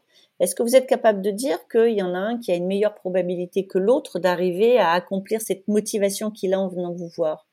est-ce 0.41 0.55
que 0.55 0.63
vous 0.63 0.75
êtes 0.75 0.87
capable 0.87 1.21
de 1.21 1.29
dire 1.29 1.59
qu'il 1.71 1.93
y 1.93 2.01
en 2.01 2.15
a 2.15 2.17
un 2.17 2.39
qui 2.39 2.51
a 2.51 2.55
une 2.55 2.65
meilleure 2.65 2.95
probabilité 2.95 3.67
que 3.67 3.77
l'autre 3.77 4.17
d'arriver 4.17 4.79
à 4.79 4.91
accomplir 4.91 5.39
cette 5.39 5.67
motivation 5.67 6.31
qu'il 6.31 6.55
a 6.55 6.59
en 6.59 6.67
venant 6.67 6.93
vous 6.93 7.09
voir? 7.09 7.47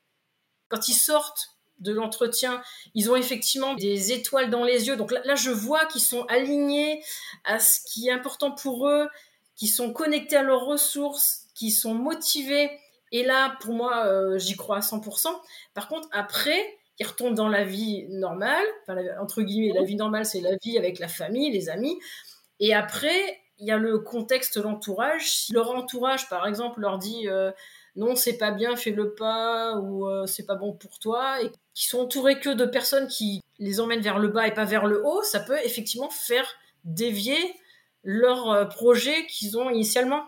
Quand 0.69 0.87
ils 0.87 0.95
sortent 0.95 1.55
de 1.77 1.93
l'entretien, 1.93 2.63
ils 2.95 3.11
ont 3.11 3.15
effectivement 3.15 3.75
des 3.75 4.11
étoiles 4.11 4.49
dans 4.49 4.63
les 4.63 4.87
yeux. 4.87 4.97
Donc 4.97 5.11
là, 5.11 5.35
je 5.35 5.51
vois 5.51 5.85
qu'ils 5.85 6.01
sont 6.01 6.23
alignés 6.23 7.03
à 7.45 7.59
ce 7.59 7.79
qui 7.85 8.07
est 8.07 8.11
important 8.11 8.51
pour 8.51 8.87
eux, 8.87 9.07
qui 9.55 9.67
sont 9.67 9.93
connectés 9.93 10.37
à 10.37 10.41
leurs 10.41 10.65
ressources, 10.65 11.45
qui 11.53 11.69
sont 11.69 11.93
motivés. 11.93 12.71
Et 13.11 13.23
là, 13.23 13.55
pour 13.61 13.75
moi, 13.75 14.07
euh, 14.07 14.39
j'y 14.39 14.55
crois 14.55 14.77
à 14.77 14.81
100%. 14.81 15.29
Par 15.75 15.89
contre, 15.89 16.09
après, 16.11 16.59
ils 16.97 17.05
retombent 17.05 17.35
dans 17.35 17.47
la 17.47 17.63
vie 17.63 18.07
normale. 18.09 18.65
entre 19.21 19.43
guillemets, 19.43 19.73
la 19.73 19.83
vie 19.83 19.95
normale, 19.95 20.25
c'est 20.25 20.41
la 20.41 20.57
vie 20.63 20.77
avec 20.77 20.97
la 20.97 21.07
famille, 21.07 21.51
les 21.51 21.69
amis. 21.69 21.99
Et 22.59 22.73
après, 22.73 23.41
il 23.59 23.67
y 23.67 23.71
a 23.71 23.77
le 23.77 23.99
contexte, 23.99 24.57
l'entourage. 24.57 25.31
Si 25.31 25.53
leur 25.53 25.71
entourage, 25.71 26.29
par 26.29 26.47
exemple, 26.47 26.81
leur 26.81 26.97
dit... 26.97 27.27
Euh, 27.27 27.51
non, 27.95 28.15
c'est 28.15 28.37
pas 28.37 28.51
bien, 28.51 28.75
fais-le 28.75 29.13
pas, 29.13 29.75
ou 29.77 30.07
euh, 30.07 30.25
c'est 30.25 30.45
pas 30.45 30.55
bon 30.55 30.73
pour 30.73 30.99
toi, 30.99 31.41
et 31.41 31.51
qui 31.73 31.87
sont 31.87 31.99
entourés 31.99 32.39
que 32.39 32.49
de 32.49 32.65
personnes 32.65 33.07
qui 33.07 33.43
les 33.57 33.79
emmènent 33.81 34.01
vers 34.01 34.19
le 34.19 34.29
bas 34.29 34.47
et 34.47 34.53
pas 34.53 34.65
vers 34.65 34.85
le 34.85 35.05
haut, 35.05 35.21
ça 35.23 35.39
peut 35.39 35.57
effectivement 35.65 36.09
faire 36.09 36.47
dévier 36.85 37.37
leur 38.03 38.51
euh, 38.51 38.65
projet 38.65 39.25
qu'ils 39.27 39.57
ont 39.57 39.69
initialement. 39.69 40.23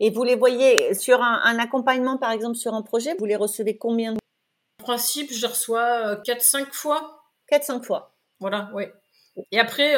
Et 0.00 0.10
vous 0.10 0.24
les 0.24 0.34
voyez 0.34 0.94
sur 0.94 1.22
un, 1.22 1.58
accompagnement, 1.58 2.16
par 2.16 2.32
exemple, 2.32 2.56
sur 2.56 2.74
un 2.74 2.82
projet, 2.82 3.14
vous 3.18 3.26
les 3.26 3.36
recevez 3.36 3.76
combien 3.76 4.14
En 4.14 4.84
principe, 4.84 5.30
je 5.32 5.46
reçois 5.46 6.16
4-5 6.22 6.62
euh, 6.62 6.64
fois. 6.72 7.24
4-5 7.52 7.82
fois. 7.82 8.14
Voilà, 8.40 8.70
oui. 8.74 8.84
Et 9.52 9.60
après, 9.60 9.94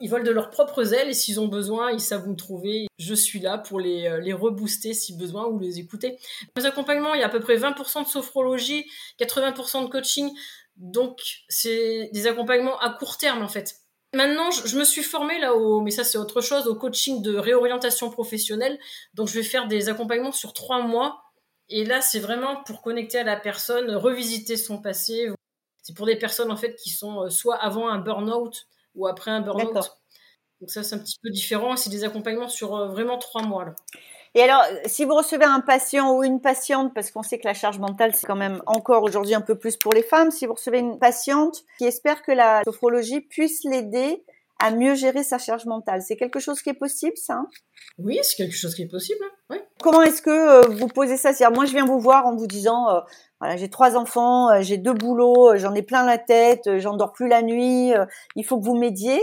ils 0.00 0.10
volent 0.10 0.24
de 0.24 0.30
leurs 0.30 0.50
propres 0.50 0.92
ailes 0.94 1.08
et 1.08 1.14
s'ils 1.14 1.40
ont 1.40 1.48
besoin, 1.48 1.90
ils 1.90 2.00
savent 2.00 2.28
me 2.28 2.36
trouver. 2.36 2.86
Je 2.98 3.14
suis 3.14 3.40
là 3.40 3.58
pour 3.58 3.80
les, 3.80 4.06
euh, 4.06 4.20
les 4.20 4.32
rebooster 4.32 4.94
si 4.94 5.16
besoin 5.16 5.46
ou 5.46 5.58
les 5.58 5.78
écouter. 5.78 6.18
Mes 6.56 6.66
accompagnements, 6.66 7.14
il 7.14 7.20
y 7.20 7.22
a 7.22 7.26
à 7.26 7.30
peu 7.30 7.40
près 7.40 7.56
20% 7.56 8.04
de 8.04 8.08
sophrologie, 8.08 8.86
80% 9.18 9.84
de 9.84 9.88
coaching. 9.88 10.30
Donc, 10.76 11.20
c'est 11.48 12.10
des 12.12 12.26
accompagnements 12.26 12.78
à 12.78 12.90
court 12.90 13.16
terme, 13.16 13.42
en 13.42 13.48
fait. 13.48 13.76
Maintenant, 14.14 14.50
je, 14.50 14.78
me 14.78 14.84
suis 14.84 15.02
formée 15.02 15.38
là 15.38 15.54
au, 15.54 15.80
mais 15.80 15.90
ça 15.90 16.04
c'est 16.04 16.16
autre 16.16 16.40
chose, 16.40 16.66
au 16.68 16.74
coaching 16.74 17.22
de 17.22 17.36
réorientation 17.36 18.10
professionnelle. 18.10 18.78
Donc, 19.14 19.28
je 19.28 19.34
vais 19.34 19.42
faire 19.42 19.66
des 19.66 19.88
accompagnements 19.88 20.32
sur 20.32 20.52
trois 20.52 20.82
mois. 20.82 21.22
Et 21.68 21.84
là, 21.84 22.00
c'est 22.00 22.20
vraiment 22.20 22.62
pour 22.64 22.82
connecter 22.82 23.18
à 23.18 23.24
la 23.24 23.36
personne, 23.36 23.90
revisiter 23.94 24.56
son 24.56 24.80
passé. 24.80 25.28
C'est 25.82 25.96
pour 25.96 26.06
des 26.06 26.16
personnes, 26.16 26.50
en 26.50 26.56
fait, 26.56 26.74
qui 26.76 26.90
sont 26.90 27.22
euh, 27.24 27.30
soit 27.30 27.56
avant 27.56 27.88
un 27.88 27.98
burn-out, 27.98 28.66
ou 28.96 29.06
après 29.06 29.30
un 29.30 29.40
burn-out. 29.40 29.98
Donc 30.60 30.70
ça, 30.70 30.82
c'est 30.82 30.94
un 30.94 30.98
petit 30.98 31.18
peu 31.22 31.30
différent. 31.30 31.76
C'est 31.76 31.90
des 31.90 32.04
accompagnements 32.04 32.48
sur 32.48 32.74
euh, 32.74 32.88
vraiment 32.88 33.18
trois 33.18 33.42
mois. 33.42 33.66
Et 34.34 34.42
alors, 34.42 34.64
si 34.84 35.04
vous 35.04 35.14
recevez 35.14 35.44
un 35.44 35.60
patient 35.60 36.14
ou 36.14 36.22
une 36.22 36.40
patiente, 36.40 36.92
parce 36.94 37.10
qu'on 37.10 37.22
sait 37.22 37.38
que 37.38 37.46
la 37.46 37.54
charge 37.54 37.78
mentale, 37.78 38.14
c'est 38.14 38.26
quand 38.26 38.36
même 38.36 38.62
encore 38.66 39.02
aujourd'hui 39.02 39.34
un 39.34 39.40
peu 39.40 39.58
plus 39.58 39.76
pour 39.76 39.94
les 39.94 40.02
femmes, 40.02 40.30
si 40.30 40.44
vous 40.44 40.54
recevez 40.54 40.78
une 40.78 40.98
patiente 40.98 41.64
qui 41.78 41.84
espère 41.84 42.22
que 42.22 42.32
la 42.32 42.62
sophrologie 42.64 43.22
puisse 43.22 43.64
l'aider 43.64 44.24
à 44.58 44.70
mieux 44.70 44.94
gérer 44.94 45.22
sa 45.22 45.38
charge 45.38 45.66
mentale, 45.66 46.02
c'est 46.02 46.16
quelque 46.16 46.40
chose 46.40 46.62
qui 46.62 46.70
est 46.70 46.74
possible, 46.74 47.16
ça 47.16 47.34
hein? 47.34 47.48
Oui, 47.98 48.18
c'est 48.22 48.36
quelque 48.36 48.54
chose 48.54 48.74
qui 48.74 48.82
est 48.82 48.88
possible. 48.88 49.24
Hein. 49.50 49.58
Comment 49.82 50.02
est-ce 50.02 50.20
que 50.20 50.30
euh, 50.30 50.60
vous 50.68 50.88
posez 50.88 51.16
ça? 51.16 51.32
C'est-à-dire, 51.32 51.54
moi, 51.54 51.64
je 51.64 51.72
viens 51.72 51.86
vous 51.86 51.98
voir 51.98 52.26
en 52.26 52.36
vous 52.36 52.46
disant, 52.46 52.90
euh, 52.90 53.00
voilà, 53.40 53.56
j'ai 53.56 53.68
trois 53.68 53.96
enfants, 53.96 54.50
euh, 54.50 54.62
j'ai 54.62 54.78
deux 54.78 54.94
boulots, 54.94 55.52
euh, 55.52 55.58
j'en 55.58 55.74
ai 55.74 55.82
plein 55.82 56.04
la 56.04 56.18
tête, 56.18 56.66
euh, 56.66 56.78
j'en 56.78 56.96
dors 56.96 57.12
plus 57.12 57.28
la 57.28 57.42
nuit, 57.42 57.92
il 58.34 58.44
faut 58.44 58.58
que 58.58 58.64
vous 58.64 58.76
m'aidiez. 58.76 59.20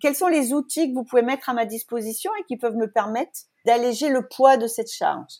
Quels 0.00 0.16
sont 0.16 0.26
les 0.26 0.52
outils 0.52 0.90
que 0.90 0.94
vous 0.94 1.04
pouvez 1.04 1.22
mettre 1.22 1.48
à 1.48 1.54
ma 1.54 1.64
disposition 1.64 2.32
et 2.40 2.44
qui 2.44 2.56
peuvent 2.56 2.74
me 2.74 2.90
permettre 2.90 3.40
d'alléger 3.64 4.08
le 4.08 4.26
poids 4.26 4.56
de 4.56 4.66
cette 4.66 4.90
charge? 4.90 5.32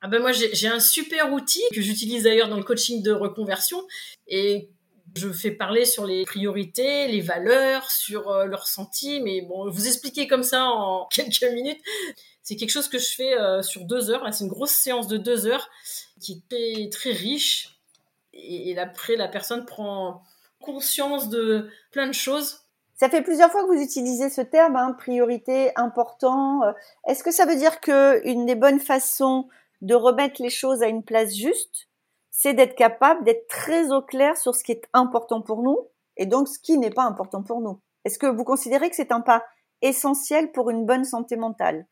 Ah 0.00 0.08
ben 0.08 0.20
moi 0.20 0.32
j'ai 0.32 0.66
un 0.66 0.80
super 0.80 1.32
outil 1.32 1.62
que 1.72 1.80
j'utilise 1.80 2.24
d'ailleurs 2.24 2.48
dans 2.48 2.56
le 2.56 2.64
coaching 2.64 3.04
de 3.04 3.12
reconversion 3.12 3.78
et 4.26 4.68
je 5.16 5.28
fais 5.28 5.52
parler 5.52 5.84
sur 5.84 6.06
les 6.06 6.24
priorités, 6.24 7.06
les 7.06 7.20
valeurs, 7.20 7.90
sur 7.90 8.30
euh, 8.30 8.46
le 8.46 8.56
ressenti, 8.56 9.20
mais 9.20 9.42
bon, 9.42 9.70
vous 9.70 9.86
expliquer 9.86 10.26
comme 10.26 10.42
ça 10.42 10.64
en 10.64 11.06
quelques 11.10 11.44
minutes, 11.52 11.80
c'est 12.42 12.56
quelque 12.56 12.70
chose 12.70 12.88
que 12.88 12.98
je 12.98 13.14
fais 13.14 13.36
sur 13.62 13.84
deux 13.84 14.10
heures. 14.10 14.26
C'est 14.32 14.42
une 14.42 14.50
grosse 14.50 14.72
séance 14.72 15.06
de 15.06 15.16
deux 15.16 15.46
heures 15.46 15.70
qui 16.22 16.42
est 16.50 16.92
très 16.92 17.12
riche. 17.12 17.80
Et, 18.32 18.78
après, 18.78 19.16
la 19.16 19.28
personne 19.28 19.66
prend 19.66 20.22
conscience 20.60 21.28
de 21.28 21.68
plein 21.90 22.06
de 22.06 22.14
choses. 22.14 22.60
Ça 22.94 23.10
fait 23.10 23.22
plusieurs 23.22 23.50
fois 23.50 23.62
que 23.62 23.74
vous 23.74 23.82
utilisez 23.82 24.30
ce 24.30 24.40
terme, 24.40 24.76
hein, 24.76 24.94
priorité, 24.96 25.72
important. 25.76 26.62
Euh, 26.62 26.72
est-ce 27.08 27.24
que 27.24 27.32
ça 27.32 27.44
veut 27.44 27.56
dire 27.56 27.80
que 27.80 28.26
une 28.26 28.46
des 28.46 28.54
bonnes 28.54 28.80
façons 28.80 29.48
de 29.80 29.94
remettre 29.94 30.40
les 30.40 30.50
choses 30.50 30.82
à 30.82 30.86
une 30.86 31.02
place 31.02 31.34
juste, 31.34 31.88
c'est 32.30 32.54
d'être 32.54 32.76
capable 32.76 33.24
d'être 33.24 33.48
très 33.48 33.90
au 33.90 34.00
clair 34.00 34.36
sur 34.36 34.54
ce 34.54 34.62
qui 34.62 34.72
est 34.72 34.88
important 34.92 35.42
pour 35.42 35.62
nous 35.62 35.88
et 36.16 36.26
donc 36.26 36.48
ce 36.48 36.58
qui 36.58 36.78
n'est 36.78 36.90
pas 36.90 37.02
important 37.02 37.42
pour 37.42 37.60
nous? 37.60 37.80
Est-ce 38.04 38.18
que 38.18 38.26
vous 38.26 38.44
considérez 38.44 38.88
que 38.88 38.96
c'est 38.96 39.12
un 39.12 39.20
pas 39.20 39.44
essentiel 39.80 40.52
pour 40.52 40.70
une 40.70 40.86
bonne 40.86 41.04
santé 41.04 41.36
mentale? 41.36 41.86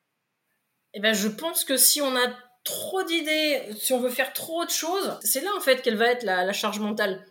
Eh 0.95 1.01
ben, 1.01 1.13
je 1.13 1.29
pense 1.29 1.65
que 1.65 1.77
si 1.77 2.01
on 2.01 2.17
a 2.17 2.29
trop 2.65 3.03
d'idées, 3.03 3.63
si 3.79 3.93
on 3.93 4.01
veut 4.01 4.11
faire 4.11 4.33
trop 4.33 4.65
de 4.65 4.71
choses, 4.71 5.19
c'est 5.23 5.41
là 5.41 5.51
en 5.57 5.61
fait 5.61 5.83
qu'elle 5.83 5.97
va 5.97 6.07
être 6.07 6.25
la, 6.25 6.53
charge 6.53 6.81
mentale. 6.81 7.25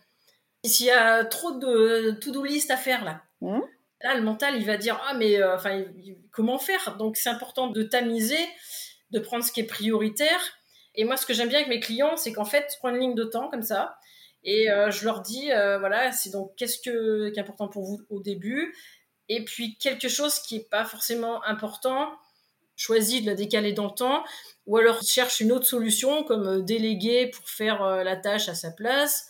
S'il 0.65 0.87
y 0.87 0.91
a 0.91 1.23
trop 1.25 1.51
de 1.51 2.11
to-do 2.19 2.43
list 2.43 2.71
à 2.71 2.77
faire 2.77 3.05
là, 3.05 3.21
mmh. 3.41 3.59
là 4.01 4.15
le 4.15 4.21
mental 4.21 4.55
il 4.57 4.65
va 4.65 4.75
dire 4.77 5.01
ah 5.07 5.13
mais 5.13 5.41
euh, 5.41 5.55
enfin 5.55 5.85
comment 6.31 6.57
faire? 6.57 6.97
Donc 6.97 7.15
c'est 7.15 7.29
important 7.29 7.67
de 7.67 7.83
tamiser, 7.83 8.45
de 9.11 9.19
prendre 9.19 9.43
ce 9.43 9.51
qui 9.51 9.61
est 9.61 9.67
prioritaire. 9.67 10.41
Et 10.95 11.05
moi 11.05 11.15
ce 11.15 11.25
que 11.25 11.33
j'aime 11.33 11.49
bien 11.49 11.59
avec 11.59 11.69
mes 11.69 11.79
clients 11.79 12.17
c'est 12.17 12.33
qu'en 12.33 12.45
fait 12.45 12.67
je 12.73 12.77
prends 12.79 12.89
une 12.89 12.99
ligne 12.99 13.15
de 13.15 13.23
temps 13.23 13.49
comme 13.49 13.63
ça 13.63 13.97
et 14.43 14.71
euh, 14.71 14.89
je 14.91 15.05
leur 15.05 15.21
dis 15.21 15.51
euh, 15.51 15.77
voilà 15.77 16.11
c'est 16.11 16.31
donc 16.31 16.53
qu'est-ce 16.57 16.79
que, 16.79 17.29
qui 17.29 17.39
est 17.39 17.41
important 17.41 17.69
pour 17.69 17.83
vous 17.85 18.01
au 18.09 18.19
début? 18.19 18.75
Et 19.29 19.45
puis 19.45 19.77
quelque 19.77 20.09
chose 20.09 20.39
qui 20.39 20.57
est 20.57 20.69
pas 20.69 20.83
forcément 20.83 21.43
important 21.45 22.11
choisi 22.79 23.21
de 23.21 23.27
la 23.27 23.35
décaler 23.35 23.73
dans 23.73 23.85
le 23.85 23.91
temps, 23.91 24.23
ou 24.65 24.77
alors 24.77 25.01
cherche 25.03 25.41
une 25.41 25.51
autre 25.51 25.65
solution 25.65 26.23
comme 26.23 26.47
euh, 26.47 26.61
déléguer 26.61 27.27
pour 27.27 27.47
faire 27.47 27.83
euh, 27.83 28.03
la 28.03 28.15
tâche 28.15 28.47
à 28.49 28.55
sa 28.55 28.71
place, 28.71 29.27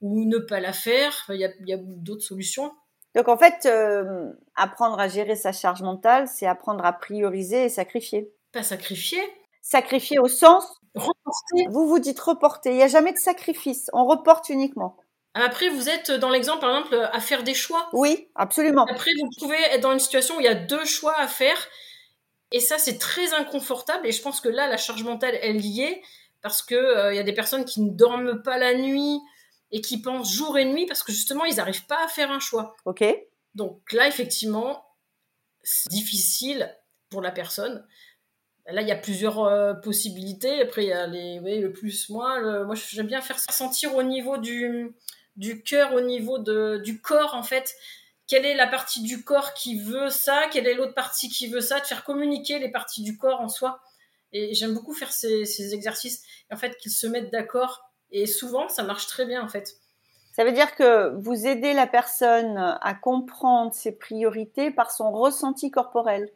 ou 0.00 0.24
ne 0.26 0.38
pas 0.38 0.60
la 0.60 0.72
faire. 0.72 1.24
Il 1.30 1.40
y 1.40 1.72
a, 1.72 1.78
d'autres 1.78 2.24
solutions. 2.24 2.72
Donc 3.16 3.28
en 3.28 3.36
fait, 3.36 3.66
euh, 3.66 4.30
apprendre 4.54 5.00
à 5.00 5.08
gérer 5.08 5.34
sa 5.34 5.52
charge 5.52 5.82
mentale, 5.82 6.28
c'est 6.28 6.46
apprendre 6.46 6.84
à 6.84 6.92
prioriser 6.92 7.64
et 7.64 7.68
sacrifier. 7.68 8.30
Pas 8.52 8.62
sacrifier. 8.62 9.20
Sacrifier 9.62 10.18
au 10.18 10.28
sens 10.28 10.64
reporter. 10.94 11.68
Vous 11.70 11.88
vous 11.88 11.98
dites 11.98 12.20
reporter. 12.20 12.70
Il 12.70 12.76
n'y 12.76 12.82
a 12.82 12.88
jamais 12.88 13.12
de 13.12 13.18
sacrifice. 13.18 13.90
On 13.92 14.04
reporte 14.04 14.48
uniquement. 14.48 14.96
Après, 15.34 15.68
vous 15.68 15.88
êtes 15.88 16.10
dans 16.10 16.28
l'exemple, 16.28 16.60
par 16.60 16.76
exemple, 16.76 17.08
à 17.12 17.20
faire 17.20 17.44
des 17.44 17.54
choix. 17.54 17.88
Oui, 17.92 18.28
absolument. 18.34 18.84
Après, 18.90 19.12
vous 19.20 19.28
pouvez 19.38 19.60
être 19.72 19.80
dans 19.80 19.92
une 19.92 20.00
situation 20.00 20.36
où 20.36 20.40
il 20.40 20.44
y 20.44 20.48
a 20.48 20.54
deux 20.54 20.84
choix 20.84 21.14
à 21.18 21.28
faire. 21.28 21.68
Et 22.52 22.60
ça, 22.60 22.78
c'est 22.78 22.98
très 22.98 23.32
inconfortable. 23.34 24.06
Et 24.06 24.12
je 24.12 24.22
pense 24.22 24.40
que 24.40 24.48
là, 24.48 24.68
la 24.68 24.76
charge 24.76 25.02
mentale, 25.04 25.38
elle 25.42 25.64
y 25.64 25.82
est. 25.82 26.02
Parce 26.42 26.62
qu'il 26.62 26.76
euh, 26.76 27.12
y 27.14 27.18
a 27.18 27.22
des 27.22 27.34
personnes 27.34 27.64
qui 27.64 27.82
ne 27.82 27.90
dorment 27.90 28.42
pas 28.42 28.56
la 28.56 28.74
nuit 28.74 29.20
et 29.72 29.80
qui 29.82 30.00
pensent 30.00 30.32
jour 30.32 30.58
et 30.58 30.64
nuit 30.64 30.86
parce 30.86 31.02
que 31.02 31.12
justement, 31.12 31.44
ils 31.44 31.56
n'arrivent 31.56 31.86
pas 31.86 32.02
à 32.02 32.08
faire 32.08 32.30
un 32.30 32.40
choix. 32.40 32.74
OK. 32.86 33.04
Donc 33.54 33.92
là, 33.92 34.08
effectivement, 34.08 34.84
c'est 35.62 35.90
difficile 35.90 36.74
pour 37.10 37.20
la 37.20 37.30
personne. 37.30 37.86
Là, 38.66 38.82
il 38.82 38.88
y 38.88 38.92
a 38.92 38.96
plusieurs 38.96 39.40
euh, 39.44 39.74
possibilités. 39.74 40.62
Après, 40.62 40.84
il 40.84 40.88
y 40.88 40.92
a 40.92 41.06
les, 41.06 41.40
oui, 41.40 41.60
le 41.60 41.72
plus, 41.72 42.08
moins. 42.08 42.64
moi, 42.64 42.74
j'aime 42.74 43.06
bien 43.06 43.20
faire 43.20 43.38
sentir 43.38 43.94
au 43.94 44.02
niveau 44.02 44.38
du, 44.38 44.94
du 45.36 45.62
cœur, 45.62 45.92
au 45.92 46.00
niveau 46.00 46.38
de, 46.38 46.80
du 46.82 47.00
corps, 47.00 47.34
en 47.34 47.42
fait. 47.42 47.74
Quelle 48.30 48.46
est 48.46 48.54
la 48.54 48.68
partie 48.68 49.02
du 49.02 49.24
corps 49.24 49.54
qui 49.54 49.80
veut 49.80 50.08
ça 50.08 50.44
Quelle 50.52 50.68
est 50.68 50.74
l'autre 50.74 50.94
partie 50.94 51.28
qui 51.28 51.48
veut 51.48 51.60
ça 51.60 51.80
De 51.80 51.84
faire 51.84 52.04
communiquer 52.04 52.60
les 52.60 52.70
parties 52.70 53.02
du 53.02 53.18
corps 53.18 53.40
en 53.40 53.48
soi. 53.48 53.80
Et 54.32 54.54
j'aime 54.54 54.72
beaucoup 54.72 54.94
faire 54.94 55.10
ces, 55.10 55.44
ces 55.44 55.74
exercices. 55.74 56.22
en 56.52 56.56
fait, 56.56 56.76
qu'ils 56.76 56.92
se 56.92 57.08
mettent 57.08 57.32
d'accord. 57.32 57.90
Et 58.12 58.26
souvent, 58.26 58.68
ça 58.68 58.84
marche 58.84 59.08
très 59.08 59.26
bien, 59.26 59.42
en 59.42 59.48
fait. 59.48 59.78
Ça 60.32 60.44
veut 60.44 60.52
dire 60.52 60.76
que 60.76 61.12
vous 61.20 61.44
aidez 61.44 61.72
la 61.72 61.88
personne 61.88 62.56
à 62.56 62.94
comprendre 62.94 63.74
ses 63.74 63.90
priorités 63.90 64.70
par 64.70 64.92
son 64.92 65.10
ressenti 65.10 65.72
corporel. 65.72 66.30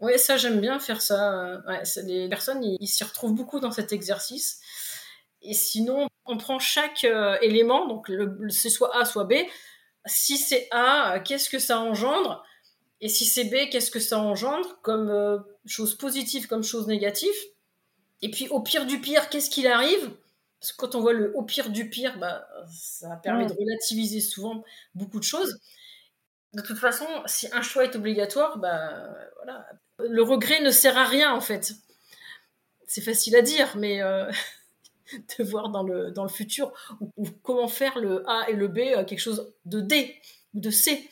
Oui, 0.00 0.18
ça 0.18 0.36
j'aime 0.36 0.60
bien 0.60 0.80
faire 0.80 1.00
ça. 1.00 1.62
Ouais, 1.68 1.82
les 2.06 2.28
personnes, 2.28 2.64
ils 2.64 2.88
s'y 2.88 3.04
retrouvent 3.04 3.34
beaucoup 3.34 3.60
dans 3.60 3.70
cet 3.70 3.92
exercice. 3.92 4.60
Et 5.42 5.54
sinon, 5.54 6.08
on 6.24 6.38
prend 6.38 6.58
chaque 6.58 7.04
euh, 7.04 7.38
élément, 7.40 7.86
donc 7.86 8.10
c'est 8.48 8.68
soit 8.68 8.96
A, 8.96 9.04
soit 9.04 9.24
B. 9.24 9.34
Si 10.06 10.38
c'est 10.38 10.68
A, 10.70 11.20
qu'est-ce 11.20 11.50
que 11.50 11.58
ça 11.58 11.80
engendre? 11.80 12.44
Et 13.00 13.08
si 13.08 13.24
c'est 13.24 13.44
B, 13.44 13.68
qu'est-ce 13.70 13.90
que 13.90 14.00
ça 14.00 14.18
engendre 14.18 14.80
comme 14.82 15.10
euh, 15.10 15.38
chose 15.66 15.96
positive, 15.96 16.46
comme 16.46 16.62
chose 16.62 16.86
négative? 16.86 17.34
Et 18.22 18.30
puis 18.30 18.48
au 18.48 18.60
pire 18.60 18.86
du 18.86 19.00
pire, 19.00 19.28
qu'est-ce 19.28 19.50
qu'il 19.50 19.66
arrive? 19.66 20.16
Parce 20.60 20.72
que 20.72 20.76
quand 20.78 20.94
on 20.94 21.00
voit 21.00 21.12
le 21.12 21.36
au 21.36 21.42
pire 21.42 21.70
du 21.70 21.90
pire, 21.90 22.18
bah, 22.18 22.48
ça 22.72 23.16
permet 23.16 23.46
de 23.46 23.52
relativiser 23.52 24.20
souvent 24.20 24.64
beaucoup 24.94 25.18
de 25.18 25.24
choses. 25.24 25.60
De 26.54 26.62
toute 26.62 26.78
façon, 26.78 27.06
si 27.26 27.48
un 27.52 27.60
choix 27.60 27.84
est 27.84 27.94
obligatoire, 27.94 28.58
bah, 28.58 29.14
voilà, 29.36 29.66
le 29.98 30.22
regret 30.22 30.60
ne 30.60 30.70
sert 30.70 30.96
à 30.96 31.04
rien 31.04 31.34
en 31.34 31.40
fait. 31.40 31.74
C'est 32.86 33.02
facile 33.02 33.36
à 33.36 33.42
dire, 33.42 33.76
mais 33.76 34.00
euh, 34.00 34.30
de 35.38 35.44
voir 35.44 35.70
dans 35.70 35.82
le, 35.82 36.10
dans 36.10 36.22
le 36.22 36.28
futur 36.28 36.72
ou, 37.00 37.26
comment 37.42 37.68
faire 37.68 37.98
le 37.98 38.28
A 38.28 38.48
et 38.48 38.54
le 38.54 38.68
B 38.68 38.78
euh, 38.78 39.04
quelque 39.04 39.20
chose 39.20 39.52
de 39.64 39.80
D 39.80 40.14
ou 40.54 40.60
de 40.60 40.70
C. 40.70 41.08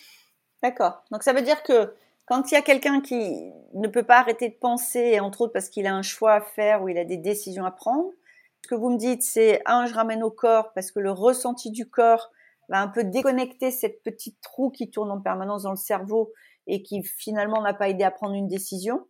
D'accord. 0.62 1.02
Donc 1.10 1.22
ça 1.22 1.32
veut 1.32 1.42
dire 1.42 1.62
que 1.62 1.92
quand 2.26 2.50
il 2.50 2.54
y 2.54 2.56
a 2.56 2.62
quelqu'un 2.62 3.00
qui 3.00 3.52
ne 3.74 3.88
peut 3.88 4.02
pas 4.02 4.18
arrêter 4.18 4.48
de 4.48 4.54
penser, 4.54 5.20
entre 5.20 5.42
autres 5.42 5.52
parce 5.52 5.68
qu'il 5.68 5.86
a 5.86 5.94
un 5.94 6.02
choix 6.02 6.34
à 6.34 6.40
faire 6.40 6.82
ou 6.82 6.88
il 6.88 6.96
a 6.96 7.04
des 7.04 7.18
décisions 7.18 7.66
à 7.66 7.70
prendre, 7.70 8.10
ce 8.62 8.68
que 8.68 8.74
vous 8.74 8.88
me 8.88 8.96
dites, 8.96 9.22
c'est 9.22 9.60
un, 9.66 9.84
je 9.84 9.92
ramène 9.92 10.22
au 10.22 10.30
corps 10.30 10.72
parce 10.72 10.90
que 10.90 10.98
le 10.98 11.10
ressenti 11.10 11.70
du 11.70 11.88
corps 11.88 12.30
va 12.70 12.80
un 12.80 12.88
peu 12.88 13.04
déconnecter 13.04 13.70
cette 13.70 14.02
petite 14.02 14.40
trou 14.40 14.70
qui 14.70 14.90
tourne 14.90 15.10
en 15.10 15.20
permanence 15.20 15.64
dans 15.64 15.72
le 15.72 15.76
cerveau 15.76 16.32
et 16.66 16.82
qui 16.82 17.02
finalement 17.02 17.60
n'a 17.60 17.74
pas 17.74 17.90
aidé 17.90 18.04
à 18.04 18.10
prendre 18.10 18.34
une 18.34 18.48
décision. 18.48 19.06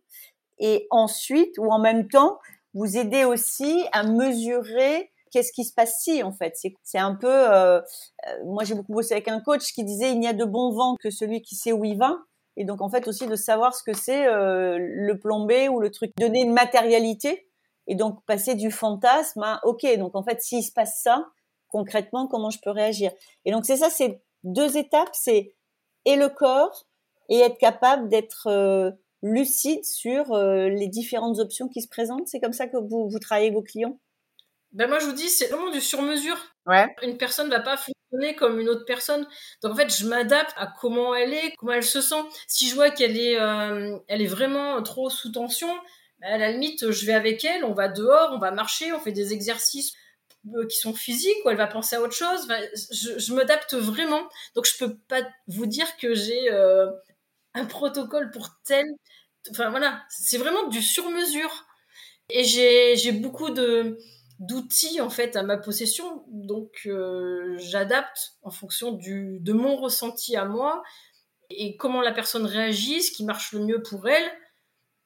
Et 0.59 0.87
ensuite, 0.89 1.57
ou 1.57 1.71
en 1.71 1.79
même 1.79 2.09
temps, 2.09 2.39
vous 2.75 2.97
aidez 2.97 3.25
aussi 3.25 3.85
à 3.91 4.03
mesurer 4.03 5.11
qu'est-ce 5.31 5.51
qui 5.51 5.65
se 5.65 5.73
passe 5.73 5.99
si 5.99 6.21
en 6.21 6.31
fait. 6.31 6.55
C'est 6.83 6.99
un 6.99 7.15
peu, 7.15 7.27
euh, 7.27 7.79
euh, 7.79 7.81
moi 8.45 8.63
j'ai 8.63 8.75
beaucoup 8.75 8.93
bossé 8.93 9.13
avec 9.13 9.27
un 9.27 9.41
coach 9.41 9.73
qui 9.73 9.83
disait 9.83 10.11
il 10.11 10.19
n'y 10.19 10.27
a 10.27 10.33
de 10.33 10.45
bon 10.45 10.71
vent 10.71 10.95
que 10.99 11.09
celui 11.09 11.41
qui 11.41 11.55
sait 11.55 11.71
où 11.71 11.83
il 11.83 11.97
va. 11.97 12.17
Et 12.57 12.63
donc 12.63 12.81
en 12.81 12.89
fait 12.89 13.07
aussi 13.07 13.27
de 13.27 13.35
savoir 13.35 13.75
ce 13.75 13.83
que 13.83 13.93
c'est 13.93 14.27
euh, 14.27 14.77
le 14.79 15.19
plombé 15.19 15.67
ou 15.67 15.79
le 15.79 15.89
truc, 15.89 16.11
donner 16.17 16.41
une 16.41 16.53
matérialité 16.53 17.49
et 17.87 17.95
donc 17.95 18.23
passer 18.25 18.55
du 18.55 18.71
fantasme 18.71 19.43
à 19.43 19.59
ok 19.63 19.85
donc 19.97 20.15
en 20.15 20.23
fait 20.23 20.41
s'il 20.41 20.63
se 20.63 20.71
passe 20.71 21.01
ça 21.01 21.25
concrètement 21.67 22.27
comment 22.27 22.49
je 22.49 22.59
peux 22.63 22.71
réagir? 22.71 23.11
Et 23.43 23.51
donc 23.51 23.65
c'est 23.65 23.77
ça, 23.77 23.89
c'est 23.89 24.21
deux 24.43 24.77
étapes, 24.77 25.09
c'est 25.11 25.55
et 26.05 26.15
le 26.15 26.29
corps 26.29 26.85
et 27.29 27.39
être 27.39 27.57
capable 27.57 28.07
d'être 28.07 28.47
euh, 28.47 28.91
lucide 29.25 29.83
sur 29.83 30.33
euh, 30.33 30.69
les 30.69 30.87
différentes 30.87 31.39
options 31.39 31.67
qui 31.67 31.81
se 31.81 31.87
présentent. 31.87 32.27
C'est 32.27 32.39
comme 32.39 32.53
ça 32.53 32.67
que 32.67 32.77
vous, 32.77 33.09
vous 33.09 33.19
travaillez 33.19 33.49
vos 33.49 33.63
clients? 33.63 33.99
Ben 34.71 34.87
moi 34.87 34.99
je 34.99 35.05
vous 35.05 35.13
dis 35.13 35.29
c'est 35.29 35.47
vraiment 35.47 35.71
du 35.71 35.81
sur 35.81 36.01
mesure. 36.01 36.37
Ouais. 36.67 36.85
Une 37.01 37.17
personne 37.17 37.49
va 37.49 37.59
pas 37.59 37.77
fonctionner 37.77 38.35
comme 38.35 38.59
une 38.59 38.69
autre 38.69 38.85
personne. 38.85 39.25
Donc 39.63 39.73
en 39.73 39.75
fait 39.75 39.89
je 39.89 40.05
m'adapte 40.05 40.53
à 40.57 40.71
comment 40.79 41.15
elle 41.15 41.33
est, 41.33 41.53
comment 41.57 41.71
elle 41.73 41.83
se 41.83 42.01
sent. 42.01 42.21
Si 42.47 42.69
je 42.69 42.75
vois 42.75 42.91
qu'elle 42.91 43.17
est, 43.17 43.39
euh, 43.39 43.97
elle 44.07 44.21
est 44.21 44.27
vraiment 44.27 44.81
trop 44.83 45.09
sous 45.09 45.31
tension, 45.31 45.73
ben, 46.19 46.33
à 46.33 46.37
la 46.37 46.51
limite 46.51 46.91
je 46.91 47.05
vais 47.05 47.13
avec 47.13 47.43
elle, 47.45 47.63
on 47.63 47.73
va 47.73 47.87
dehors, 47.87 48.31
on 48.33 48.39
va 48.39 48.51
marcher, 48.51 48.93
on 48.93 48.99
fait 48.99 49.11
des 49.13 49.33
exercices 49.33 49.93
qui 50.69 50.77
sont 50.77 50.93
physiques 50.93 51.37
ou 51.43 51.49
elle 51.49 51.57
va 51.57 51.65
penser 51.65 51.95
à 51.95 52.01
autre 52.01 52.13
chose. 52.13 52.47
je, 52.91 53.17
je 53.17 53.33
m'adapte 53.33 53.73
vraiment. 53.73 54.21
Donc 54.53 54.65
je 54.67 54.77
peux 54.77 54.97
pas 55.07 55.21
vous 55.47 55.65
dire 55.65 55.87
que 55.97 56.13
j'ai 56.13 56.51
un 57.55 57.65
protocole 57.65 58.31
pour 58.31 58.49
tel. 58.63 58.85
Enfin 59.49 59.69
voilà, 59.69 60.03
c'est 60.09 60.37
vraiment 60.37 60.67
du 60.67 60.81
sur-mesure. 60.81 61.65
Et 62.29 62.43
j'ai 62.43 63.11
beaucoup 63.11 63.49
de 63.49 63.97
d'outils 64.39 64.99
en 64.99 65.09
fait 65.09 65.37
à 65.37 65.43
ma 65.43 65.57
possession, 65.57 66.25
donc 66.27 66.81
euh, 66.87 67.55
j'adapte 67.57 68.33
en 68.41 68.51
fonction 68.51 68.91
de 68.91 69.53
mon 69.53 69.77
ressenti 69.77 70.35
à 70.35 70.43
moi 70.43 70.83
et 71.49 71.77
comment 71.77 72.01
la 72.01 72.11
personne 72.11 72.45
réagit, 72.45 73.01
ce 73.01 73.11
qui 73.11 73.23
marche 73.23 73.53
le 73.53 73.59
mieux 73.61 73.81
pour 73.81 74.09
elle. 74.09 74.29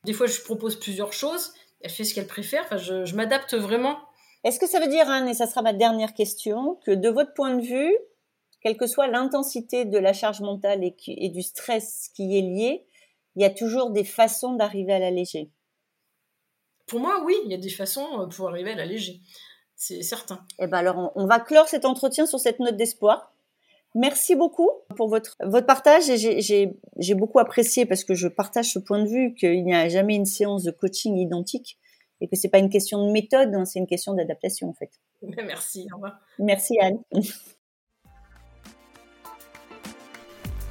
Des 0.05 0.13
fois, 0.13 0.25
je 0.25 0.41
propose 0.41 0.79
plusieurs 0.79 1.13
choses, 1.13 1.53
elle 1.81 1.91
fait 1.91 2.05
ce 2.05 2.13
qu'elle 2.15 2.27
préfère. 2.27 2.63
Enfin, 2.63 2.77
je, 2.77 3.05
je 3.05 3.15
m'adapte 3.15 3.53
vraiment. 3.53 3.99
Est-ce 4.43 4.59
que 4.59 4.67
ça 4.67 4.79
veut 4.79 4.87
dire, 4.87 5.09
Anne, 5.09 5.27
et 5.27 5.33
ça 5.33 5.47
sera 5.47 5.61
ma 5.61 5.73
dernière 5.73 6.13
question, 6.13 6.79
que 6.85 6.91
de 6.91 7.09
votre 7.09 7.33
point 7.33 7.55
de 7.55 7.61
vue, 7.61 7.95
quelle 8.61 8.77
que 8.77 8.87
soit 8.87 9.07
l'intensité 9.07 9.85
de 9.85 9.97
la 9.97 10.13
charge 10.13 10.41
mentale 10.41 10.83
et, 10.83 11.29
du 11.29 11.41
stress 11.41 12.09
qui 12.15 12.37
est 12.37 12.41
lié, 12.41 12.85
il 13.35 13.41
y 13.41 13.45
a 13.45 13.49
toujours 13.49 13.91
des 13.91 14.03
façons 14.03 14.53
d'arriver 14.53 14.93
à 14.93 14.99
l'alléger. 14.99 15.49
Pour 16.87 16.99
moi, 16.99 17.21
oui, 17.23 17.35
il 17.45 17.51
y 17.51 17.53
a 17.53 17.57
des 17.57 17.69
façons 17.69 18.21
euh, 18.21 18.25
pour 18.27 18.49
arriver 18.49 18.71
à 18.71 18.75
l'alléger. 18.75 19.21
C'est 19.75 20.01
certain. 20.01 20.43
Eh 20.57 20.67
ben 20.67 20.79
alors, 20.79 21.13
on, 21.15 21.25
va 21.25 21.39
clore 21.39 21.69
cet 21.69 21.85
entretien 21.85 22.25
sur 22.25 22.39
cette 22.39 22.59
note 22.59 22.75
d'espoir. 22.75 23.33
Merci 23.95 24.35
beaucoup 24.35 24.69
pour 24.97 25.07
votre, 25.07 25.37
votre 25.41 25.65
partage 25.65 26.09
et 26.09 26.17
j'ai 26.17 27.15
beaucoup 27.15 27.39
apprécié 27.39 27.85
parce 27.85 28.03
que 28.03 28.13
je 28.13 28.27
partage 28.27 28.73
ce 28.73 28.79
point 28.79 29.01
de 29.01 29.07
vue 29.07 29.33
qu'il 29.35 29.63
n'y 29.63 29.73
a 29.73 29.87
jamais 29.87 30.15
une 30.15 30.25
séance 30.25 30.63
de 30.63 30.71
coaching 30.71 31.17
identique 31.17 31.79
et 32.21 32.27
que 32.27 32.35
c'est 32.35 32.49
pas 32.49 32.59
une 32.59 32.69
question 32.69 33.07
de 33.07 33.11
méthode, 33.11 33.55
hein, 33.55 33.65
c'est 33.65 33.79
une 33.79 33.87
question 33.87 34.13
d'adaptation 34.13 34.69
en 34.69 34.73
fait. 34.73 34.91
Merci, 35.21 35.87
au 35.91 35.95
revoir. 35.95 36.19
Merci 36.37 36.77
Anne. 36.79 36.99